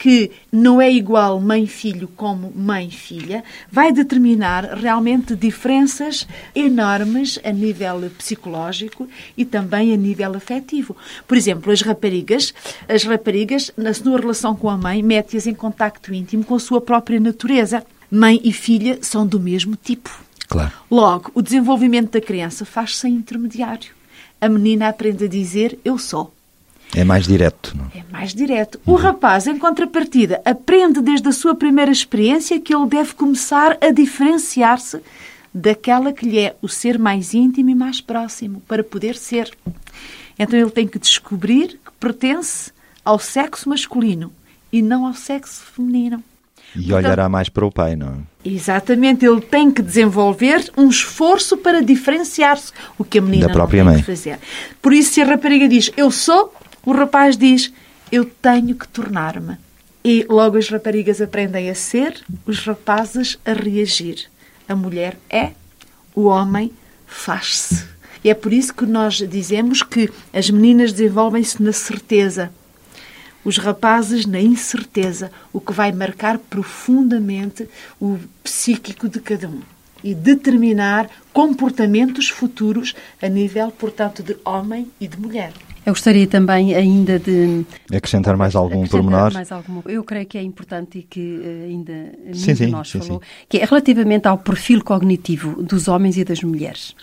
que 0.04 0.32
não 0.52 0.82
é 0.82 0.92
igual 0.92 1.40
mãe-filho 1.40 2.10
como 2.10 2.52
mãe-filha, 2.54 3.42
vai 3.72 3.90
determinar 3.90 4.66
realmente 4.74 5.34
diferenças 5.34 6.28
enormes 6.54 7.40
a 7.42 7.54
nível 7.54 8.12
psicológico 8.18 9.08
e 9.38 9.46
também 9.46 9.94
a 9.94 9.96
nível 9.96 10.36
afetivo. 10.36 10.94
Por 11.26 11.38
exemplo, 11.38 11.72
as 11.72 11.82
raparigas, 11.82 12.54
as 12.86 13.06
raparigas, 13.06 13.72
na 13.78 13.94
sua 13.94 14.20
relação 14.20 14.54
com 14.54 14.70
a 14.70 14.76
mãe, 14.76 15.02
mete-as 15.02 15.48
em 15.48 15.54
contacto 15.54 16.14
íntimo 16.14 16.44
com 16.44 16.56
a 16.56 16.60
sua 16.60 16.82
própria 16.82 17.18
natureza. 17.18 17.82
Mãe 18.12 18.42
e 18.44 18.52
filha 18.52 19.00
são 19.02 19.26
do 19.26 19.40
mesmo 19.40 19.78
tipo. 19.78 20.10
Claro. 20.50 20.74
Logo, 20.92 21.32
o 21.34 21.42
desenvolvimento 21.42 22.12
da 22.12 22.20
criança 22.20 22.66
faz 22.66 22.98
sem 22.98 23.14
intermediário. 23.14 23.94
A 24.42 24.50
menina 24.50 24.90
aprende 24.90 25.24
a 25.24 25.30
dizer 25.30 25.80
eu 25.86 25.98
sou. 25.98 26.34
É 26.96 27.04
mais 27.04 27.28
direto, 27.28 27.76
não? 27.76 27.86
É 27.96 28.04
mais 28.12 28.34
direto. 28.34 28.80
O 28.86 28.96
rapaz, 28.96 29.48
em 29.48 29.58
contrapartida, 29.58 30.42
aprende 30.46 31.02
desde 31.02 31.28
a 31.28 31.32
sua 31.32 31.56
primeira 31.56 31.92
experiência 31.92 32.60
que 32.60 32.74
ele 32.74 32.88
deve 32.88 33.14
começar 33.14 33.78
a 33.82 33.92
diferenciar-se 33.92 35.02
daquela 35.54 36.14
que 36.14 36.26
lhe 36.26 36.40
é 36.40 36.56
o 36.62 36.68
ser 36.68 36.98
mais 37.00 37.34
íntimo 37.34 37.70
e 37.70 37.76
mais 37.76 38.02
próximo, 38.02 38.62
para 38.68 38.84
poder 38.84 39.16
ser. 39.16 39.52
Então 40.38 40.60
ele 40.60 40.72
tem 40.72 40.88
que 40.88 41.00
descobrir 41.00 41.80
que 41.86 41.92
pertence 42.00 42.72
ao 43.04 43.20
sexo 43.20 43.70
masculino 43.70 44.32
e 44.72 44.82
não 44.82 45.06
ao 45.06 45.14
sexo 45.14 45.64
feminino. 45.76 46.24
E 46.76 46.92
olhará 46.92 47.30
mais 47.30 47.50
para 47.50 47.66
o 47.66 47.72
pai, 47.72 47.96
não 47.96 48.08
é? 48.08 48.50
Exatamente, 48.50 49.26
ele 49.26 49.42
tem 49.42 49.70
que 49.70 49.82
desenvolver 49.82 50.72
um 50.76 50.90
esforço 50.90 51.56
para 51.56 51.82
diferenciar-se, 51.84 52.72
o 52.98 53.04
que 53.04 53.20
a 53.20 53.22
menina 53.22 53.48
Da 53.48 53.54
própria 53.54 53.86
mãe. 53.86 53.98
que 53.98 54.04
fazer. 54.04 54.40
Por 54.82 54.92
isso, 54.92 55.14
se 55.14 55.22
a 55.22 55.26
rapariga 55.26 55.68
diz 55.68 55.92
eu 55.96 56.10
sou, 56.10 56.52
o 56.86 56.92
rapaz 56.92 57.38
diz 57.38 57.72
eu 58.12 58.26
tenho 58.26 58.76
que 58.76 58.88
tornar-me. 58.88 59.58
E 60.04 60.26
logo 60.30 60.58
as 60.58 60.70
raparigas 60.70 61.22
aprendem 61.22 61.70
a 61.70 61.76
ser, 61.76 62.22
os 62.46 62.60
rapazes 62.60 63.40
a 63.46 63.54
reagir. 63.54 64.26
A 64.68 64.76
mulher 64.76 65.18
é, 65.30 65.52
o 66.14 66.26
homem 66.26 66.72
faz-se. 67.08 67.86
E 68.24 68.30
é 68.30 68.34
por 68.34 68.54
isso 68.54 68.74
que 68.74 68.86
nós 68.86 69.16
dizemos 69.16 69.82
que 69.82 70.10
as 70.34 70.50
meninas 70.50 70.92
desenvolvem-se 70.92 71.62
na 71.62 71.74
certeza 71.74 72.52
os 73.44 73.58
rapazes 73.58 74.26
na 74.26 74.40
incerteza, 74.40 75.32
o 75.52 75.60
que 75.60 75.74
vai 75.74 75.92
marcar 75.92 76.38
profundamente 76.38 77.68
o 78.00 78.18
psíquico 78.44 79.10
de 79.10 79.20
cada 79.20 79.50
um 79.50 79.62
e 80.04 80.14
determinar 80.14 81.10
comportamentos 81.32 82.30
futuros 82.30 82.94
a 83.22 83.28
nível, 83.28 83.72
portanto, 83.72 84.22
de 84.22 84.36
homem 84.44 84.92
e 85.00 85.08
de 85.08 85.20
mulher. 85.20 85.54
Eu 85.86 85.92
gostaria 85.94 86.26
também 86.28 86.74
ainda 86.74 87.20
de 87.20 87.66
Acrescentar 87.94 88.38
mais 88.38 88.56
algum 88.56 88.84
acrescentar 88.84 89.02
pormenor? 89.02 89.34
mais 89.34 89.52
alguma- 89.52 89.82
Eu 89.86 90.04
creio 90.04 90.26
que 90.26 90.38
é 90.38 90.42
importante 90.42 91.00
e 91.00 91.04
que 91.04 91.42
eh, 91.44 91.66
ainda 91.68 91.94
Sim, 92.34 92.56
sim, 92.56 92.66
de 92.68 92.72
nós 92.72 92.90
sim, 92.90 93.00
falou, 93.00 93.22
sim. 93.22 93.46
que 93.50 93.58
é 93.58 93.66
relativamente 93.66 94.26
ao 94.28 94.38
perfil 94.38 94.82
cognitivo 94.82 95.62
dos 95.62 95.90
homens 95.90 96.18
e 96.18 96.24
das 96.24 96.42
mulheres. 96.42 96.96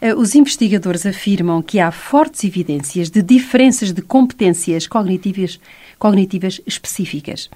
Eh, 0.00 0.14
Os 0.14 0.34
investigadores 0.34 1.04
afirmam 1.04 1.60
que 1.60 1.78
há 1.78 1.90
fortes 1.90 2.44
evidências 2.44 3.10
de 3.10 3.22
diferenças 3.22 3.92
de 3.92 4.00
competências 4.00 4.86
cognitivas, 4.86 5.60
cognitivas 5.98 6.60
específicas. 6.66 7.50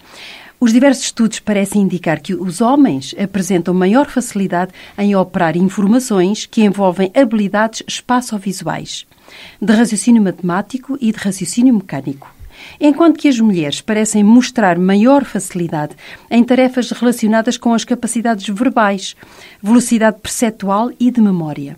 Os 0.61 0.73
diversos 0.73 1.05
estudos 1.05 1.39
parecem 1.39 1.81
indicar 1.83 2.21
que 2.21 2.35
os 2.35 2.61
homens 2.61 3.15
apresentam 3.19 3.73
maior 3.73 4.07
facilidade 4.07 4.73
em 4.99 5.15
operar 5.15 5.57
informações 5.57 6.47
que 6.47 6.63
envolvem 6.65 7.13
habilidades 7.15 7.83
espaçovisuais, 7.87 9.07
de 9.61 9.73
raciocínio 9.73 10.23
matemático 10.23 10.97
e 11.01 11.13
de 11.13 11.19
raciocínio 11.19 11.75
mecânico. 11.75 12.35
Enquanto 12.81 13.19
que 13.19 13.29
as 13.29 13.39
mulheres 13.39 13.81
parecem 13.81 14.23
mostrar 14.23 14.79
maior 14.79 15.25
facilidade 15.25 15.95
em 16.31 16.43
tarefas 16.43 16.91
relacionadas 16.91 17.57
com 17.57 17.73
as 17.73 17.85
capacidades 17.85 18.47
verbais, 18.49 19.17
velocidade 19.63 20.19
perceptual 20.21 20.91
e 20.99 21.11
de 21.11 21.21
memória. 21.21 21.77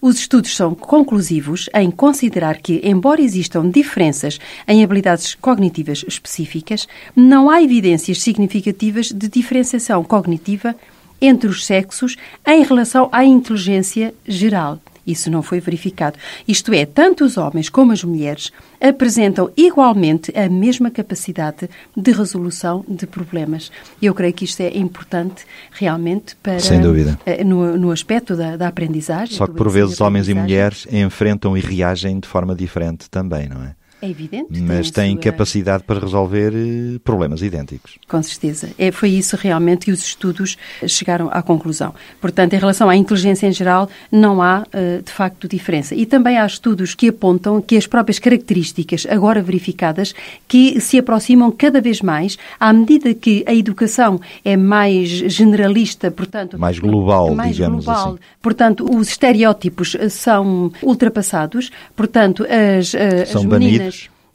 Os 0.00 0.18
estudos 0.18 0.54
são 0.54 0.74
conclusivos 0.74 1.70
em 1.74 1.90
considerar 1.90 2.58
que, 2.58 2.80
embora 2.84 3.20
existam 3.20 3.68
diferenças 3.68 4.38
em 4.68 4.84
habilidades 4.84 5.34
cognitivas 5.34 6.04
específicas, 6.06 6.86
não 7.14 7.48
há 7.48 7.62
evidências 7.62 8.20
significativas 8.20 9.06
de 9.10 9.26
diferenciação 9.26 10.04
cognitiva 10.04 10.76
entre 11.20 11.48
os 11.48 11.64
sexos 11.64 12.16
em 12.46 12.62
relação 12.62 13.08
à 13.10 13.24
inteligência 13.24 14.14
geral. 14.28 14.78
Isso 15.06 15.30
não 15.30 15.42
foi 15.42 15.60
verificado. 15.60 16.18
Isto 16.48 16.72
é, 16.72 16.84
tanto 16.84 17.24
os 17.24 17.36
homens 17.36 17.68
como 17.68 17.92
as 17.92 18.02
mulheres 18.02 18.52
apresentam 18.80 19.50
igualmente 19.56 20.32
a 20.36 20.48
mesma 20.48 20.90
capacidade 20.90 21.68
de 21.96 22.12
resolução 22.12 22.84
de 22.88 23.06
problemas. 23.06 23.70
Eu 24.02 24.14
creio 24.14 24.32
que 24.32 24.44
isto 24.44 24.60
é 24.60 24.76
importante 24.76 25.44
realmente 25.70 26.36
para 26.36 26.58
Sem 26.60 26.80
dúvida. 26.80 27.18
eh, 27.24 27.44
no, 27.44 27.76
no 27.76 27.90
aspecto 27.90 28.36
da, 28.36 28.56
da 28.56 28.68
aprendizagem. 28.68 29.36
Só 29.36 29.46
que 29.46 29.54
por 29.54 29.70
vezes 29.70 30.00
homens 30.00 30.28
e 30.28 30.34
mulheres 30.34 30.86
enfrentam 30.90 31.56
e 31.56 31.60
reagem 31.60 32.18
de 32.18 32.28
forma 32.28 32.54
diferente 32.54 33.08
também, 33.10 33.48
não 33.48 33.62
é? 33.62 33.74
É 34.02 34.10
evidente. 34.10 34.60
Mas 34.60 34.90
tem 34.90 35.16
capacidade 35.16 35.82
para 35.82 35.98
resolver 35.98 36.52
eh, 36.54 36.98
problemas 37.02 37.40
idênticos. 37.40 37.92
Com 38.06 38.22
certeza. 38.22 38.68
É, 38.78 38.90
foi 38.92 39.08
isso 39.08 39.36
realmente 39.36 39.86
que 39.86 39.90
os 39.90 40.00
estudos 40.00 40.58
chegaram 40.86 41.30
à 41.32 41.40
conclusão. 41.42 41.94
Portanto, 42.20 42.52
em 42.52 42.58
relação 42.58 42.90
à 42.90 42.96
inteligência 42.96 43.46
em 43.46 43.52
geral, 43.52 43.88
não 44.12 44.42
há, 44.42 44.66
eh, 44.70 45.00
de 45.02 45.10
facto, 45.10 45.48
diferença. 45.48 45.94
E 45.94 46.04
também 46.04 46.36
há 46.36 46.44
estudos 46.44 46.94
que 46.94 47.08
apontam 47.08 47.60
que 47.62 47.74
as 47.74 47.86
próprias 47.86 48.18
características 48.18 49.06
agora 49.08 49.40
verificadas 49.40 50.14
que 50.46 50.78
se 50.78 50.98
aproximam 50.98 51.50
cada 51.50 51.80
vez 51.80 52.02
mais 52.02 52.36
à 52.60 52.72
medida 52.74 53.14
que 53.14 53.44
a 53.46 53.54
educação 53.54 54.20
é 54.44 54.58
mais 54.58 55.08
generalista, 55.08 56.10
portanto... 56.10 56.58
Mais 56.58 56.78
global, 56.78 57.34
mais 57.34 57.56
digamos 57.56 57.86
global. 57.86 58.08
assim. 58.08 58.18
Portanto, 58.42 58.86
os 58.94 59.08
estereótipos 59.08 59.96
eh, 59.98 60.10
são 60.10 60.70
ultrapassados. 60.82 61.70
Portanto, 61.96 62.44
as, 62.78 62.88
São 63.30 63.40
as 63.40 63.46
banidos. 63.46 63.72
meninas 63.72 63.85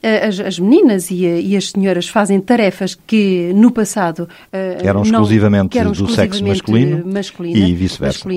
As, 0.02 0.40
as 0.40 0.58
meninas 0.58 1.10
e, 1.10 1.24
e, 1.24 1.56
as 1.56 1.70
senhoras 1.70 2.08
fazem 2.08 2.40
tarefas 2.40 2.94
que 2.94 3.52
no 3.54 3.70
passado 3.70 4.28
eram 4.52 5.02
exclusivamente, 5.02 5.76
não, 5.76 5.80
eram 5.80 5.92
exclusivamente 5.92 6.02
do 6.02 6.08
sexo 6.14 6.44
masculino, 6.44 7.06
masculino 7.06 7.56
e 7.56 7.74
vice-versa. 7.74 8.28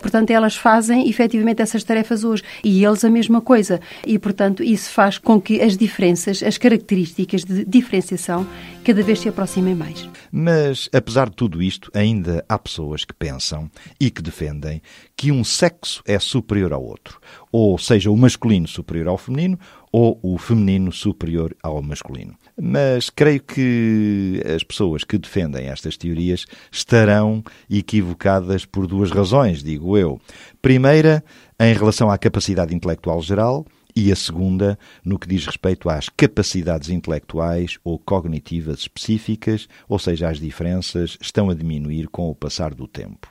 Portanto, 0.00 0.30
elas 0.30 0.56
fazem 0.56 1.08
efetivamente 1.08 1.60
essas 1.60 1.82
tarefas 1.82 2.24
hoje 2.24 2.42
e 2.62 2.84
eles 2.84 3.04
a 3.04 3.10
mesma 3.10 3.40
coisa. 3.40 3.80
E, 4.06 4.18
portanto, 4.18 4.62
isso 4.62 4.90
faz 4.90 5.18
com 5.18 5.40
que 5.40 5.60
as 5.60 5.76
diferenças, 5.76 6.42
as 6.42 6.56
características 6.56 7.44
de 7.44 7.64
diferenciação, 7.64 8.46
cada 8.84 9.02
vez 9.02 9.20
se 9.20 9.28
aproximem 9.28 9.74
mais. 9.74 10.08
Mas, 10.30 10.88
apesar 10.92 11.28
de 11.28 11.36
tudo 11.36 11.62
isto, 11.62 11.90
ainda 11.92 12.44
há 12.48 12.58
pessoas 12.58 13.04
que 13.04 13.12
pensam 13.12 13.70
e 14.00 14.10
que 14.10 14.22
defendem 14.22 14.80
que 15.16 15.32
um 15.32 15.42
sexo 15.42 16.02
é 16.06 16.18
superior 16.18 16.72
ao 16.72 16.82
outro. 16.82 17.20
Ou 17.50 17.76
seja, 17.78 18.10
o 18.10 18.16
masculino 18.16 18.68
superior 18.68 19.08
ao 19.08 19.18
feminino 19.18 19.58
ou 19.92 20.18
o 20.22 20.38
feminino 20.38 20.92
superior 20.92 21.56
ao 21.62 21.80
masculino. 21.82 22.34
Mas 22.60 23.10
creio 23.10 23.42
que 23.42 24.42
as 24.54 24.62
pessoas 24.62 25.04
que 25.04 25.18
defendem 25.18 25.66
estas 25.66 25.96
teorias 25.96 26.46
estarão 26.70 27.42
equivocadas 27.70 28.64
por 28.64 28.86
duas 28.86 29.10
razões, 29.10 29.62
digo 29.62 29.96
eu. 29.96 30.20
Primeira, 30.60 31.24
em 31.60 31.72
relação 31.72 32.10
à 32.10 32.18
capacidade 32.18 32.74
intelectual 32.74 33.22
geral, 33.22 33.66
e 33.96 34.12
a 34.12 34.16
segunda, 34.16 34.78
no 35.04 35.18
que 35.18 35.26
diz 35.26 35.44
respeito 35.44 35.88
às 35.88 36.08
capacidades 36.08 36.88
intelectuais 36.88 37.78
ou 37.82 37.98
cognitivas 37.98 38.78
específicas, 38.80 39.68
ou 39.88 39.98
seja, 39.98 40.28
as 40.28 40.38
diferenças 40.38 41.18
estão 41.20 41.50
a 41.50 41.54
diminuir 41.54 42.06
com 42.06 42.30
o 42.30 42.34
passar 42.34 42.74
do 42.74 42.86
tempo. 42.86 43.28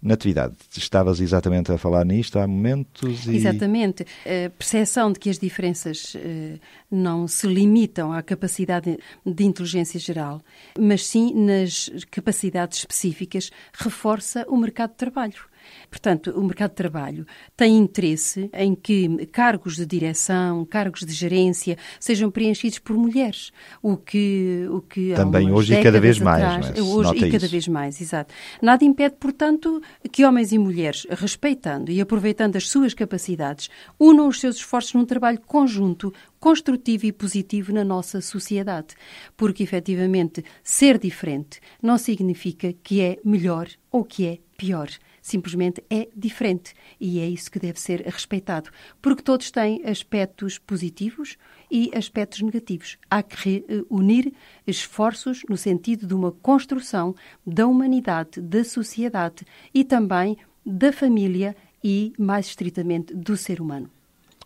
Natividade, 0.00 0.54
estavas 0.76 1.20
exatamente 1.20 1.72
a 1.72 1.78
falar 1.78 2.04
nisto 2.04 2.38
há 2.38 2.46
momentos 2.46 3.26
e... 3.26 3.34
Exatamente. 3.34 4.06
A 4.24 4.48
percepção 4.50 5.10
de 5.10 5.18
que 5.18 5.28
as 5.28 5.38
diferenças 5.40 6.14
eh, 6.16 6.58
não 6.88 7.26
se 7.26 7.48
limitam 7.48 8.12
à 8.12 8.22
capacidade 8.22 8.96
de 9.26 9.44
inteligência 9.44 9.98
geral, 9.98 10.40
mas 10.78 11.04
sim 11.04 11.34
nas 11.34 11.90
capacidades 12.12 12.78
específicas, 12.78 13.50
reforça 13.72 14.46
o 14.48 14.56
mercado 14.56 14.90
de 14.90 14.96
trabalho. 14.96 15.47
Portanto, 15.90 16.30
o 16.30 16.42
mercado 16.44 16.70
de 16.70 16.76
trabalho 16.76 17.26
tem 17.56 17.76
interesse 17.76 18.50
em 18.52 18.74
que 18.74 19.26
cargos 19.26 19.76
de 19.76 19.86
direção, 19.86 20.64
cargos 20.64 21.00
de 21.00 21.12
gerência 21.12 21.76
sejam 21.98 22.30
preenchidos 22.30 22.78
por 22.78 22.96
mulheres, 22.96 23.50
o 23.82 23.96
que 23.96 24.66
o 24.70 24.80
que 24.80 25.14
também 25.14 25.50
hoje 25.50 25.74
e 25.74 25.82
cada 25.82 26.00
vez 26.00 26.20
atrás, 26.20 26.70
mais, 26.70 26.78
hoje 26.78 27.16
e 27.16 27.30
cada 27.30 27.44
isso. 27.44 27.50
vez 27.50 27.68
mais, 27.68 28.00
exato. 28.00 28.34
Nada 28.60 28.84
impede, 28.84 29.16
portanto, 29.18 29.80
que 30.10 30.24
homens 30.24 30.52
e 30.52 30.58
mulheres, 30.58 31.06
respeitando 31.10 31.90
e 31.90 32.00
aproveitando 32.00 32.56
as 32.56 32.68
suas 32.68 32.94
capacidades, 32.94 33.68
unam 33.98 34.28
os 34.28 34.40
seus 34.40 34.56
esforços 34.56 34.94
num 34.94 35.04
trabalho 35.04 35.40
conjunto, 35.40 36.12
construtivo 36.38 37.06
e 37.06 37.12
positivo 37.12 37.72
na 37.72 37.84
nossa 37.84 38.20
sociedade, 38.20 38.94
porque 39.36 39.62
efetivamente 39.62 40.44
ser 40.62 40.98
diferente 40.98 41.60
não 41.82 41.98
significa 41.98 42.72
que 42.82 43.00
é 43.00 43.18
melhor 43.24 43.68
ou 43.90 44.04
que 44.04 44.26
é 44.26 44.38
pior 44.56 44.88
simplesmente 45.20 45.82
é 45.90 46.08
diferente 46.16 46.74
e 47.00 47.20
é 47.20 47.28
isso 47.28 47.50
que 47.50 47.58
deve 47.58 47.80
ser 47.80 48.02
respeitado, 48.02 48.70
porque 49.00 49.22
todos 49.22 49.50
têm 49.50 49.84
aspectos 49.84 50.58
positivos 50.58 51.36
e 51.70 51.90
aspectos 51.94 52.40
negativos. 52.42 52.98
Há 53.10 53.22
que 53.22 53.64
unir 53.90 54.32
esforços 54.66 55.42
no 55.48 55.56
sentido 55.56 56.06
de 56.06 56.14
uma 56.14 56.32
construção 56.32 57.14
da 57.46 57.66
humanidade, 57.66 58.40
da 58.40 58.64
sociedade 58.64 59.44
e 59.72 59.84
também 59.84 60.36
da 60.64 60.92
família 60.92 61.56
e, 61.82 62.12
mais 62.18 62.46
estritamente, 62.46 63.14
do 63.14 63.36
ser 63.36 63.60
humano. 63.60 63.90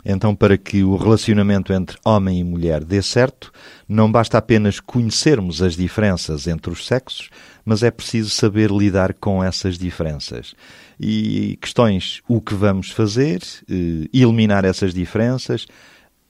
Então, 0.05 0.35
para 0.35 0.59
que 0.59 0.83
o 0.83 0.97
relacionamento 0.97 1.73
entre 1.73 1.97
homem 2.05 2.41
e 2.41 2.45
mulher 2.45 2.85
dê 2.85 3.01
certo, 3.01 3.53
não 3.89 4.11
basta 4.11 4.37
apenas 4.37 4.81
conhecermos 4.81 5.63
as 5.63 5.77
diferenças 5.77 6.49
entre 6.49 6.73
os 6.73 6.87
sexos, 6.87 7.31
mas 7.65 7.83
é 7.85 7.91
preciso 7.91 8.31
saber 8.31 8.71
lidar 8.71 9.15
com 9.15 9.43
essas 9.43 9.79
diferenças. 9.79 10.55
E 10.99 11.57
questões, 11.61 12.21
o 12.29 12.41
que 12.41 12.55
vamos 12.55 12.91
fazer, 12.91 13.43
eh, 13.71 14.09
eliminar 14.13 14.65
essas 14.65 14.93
diferenças, 14.93 15.67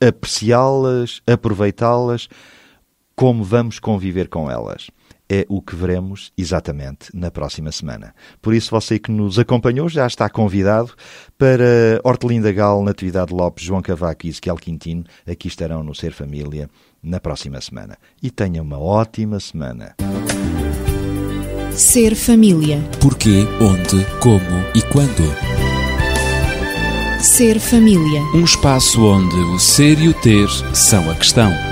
apreciá-las, 0.00 1.22
aproveitá-las, 1.26 2.28
como 3.16 3.42
vamos 3.42 3.78
conviver 3.78 4.28
com 4.28 4.50
elas 4.50 4.88
é 5.28 5.46
o 5.48 5.62
que 5.62 5.74
veremos 5.74 6.32
exatamente 6.36 7.08
na 7.14 7.30
próxima 7.30 7.72
semana. 7.72 8.14
Por 8.40 8.54
isso, 8.54 8.70
você 8.70 8.98
que 8.98 9.10
nos 9.10 9.38
acompanhou 9.38 9.88
já 9.88 10.06
está 10.06 10.28
convidado 10.28 10.92
para 11.38 12.00
Hortelinda 12.04 12.52
Gal, 12.52 12.82
Natividade 12.82 13.32
Lopes, 13.32 13.64
João 13.64 13.82
Cavaco 13.82 14.26
e 14.26 14.28
Ezequiel 14.28 14.56
Quintino. 14.56 15.04
Aqui 15.26 15.48
estarão 15.48 15.82
no 15.82 15.94
Ser 15.94 16.12
Família 16.12 16.68
na 17.02 17.18
próxima 17.18 17.60
semana. 17.60 17.96
E 18.22 18.30
tenha 18.30 18.62
uma 18.62 18.78
ótima 18.78 19.40
semana. 19.40 19.94
Ser 21.72 22.14
Família. 22.14 22.80
Porquê, 23.00 23.46
onde, 23.60 24.04
como 24.20 24.42
e 24.74 24.82
quando. 24.92 25.22
Ser 27.18 27.58
Família. 27.58 28.20
Um 28.34 28.44
espaço 28.44 29.02
onde 29.02 29.36
o 29.36 29.58
ser 29.58 29.98
e 29.98 30.08
o 30.08 30.14
ter 30.14 30.48
são 30.74 31.10
a 31.10 31.14
questão. 31.14 31.71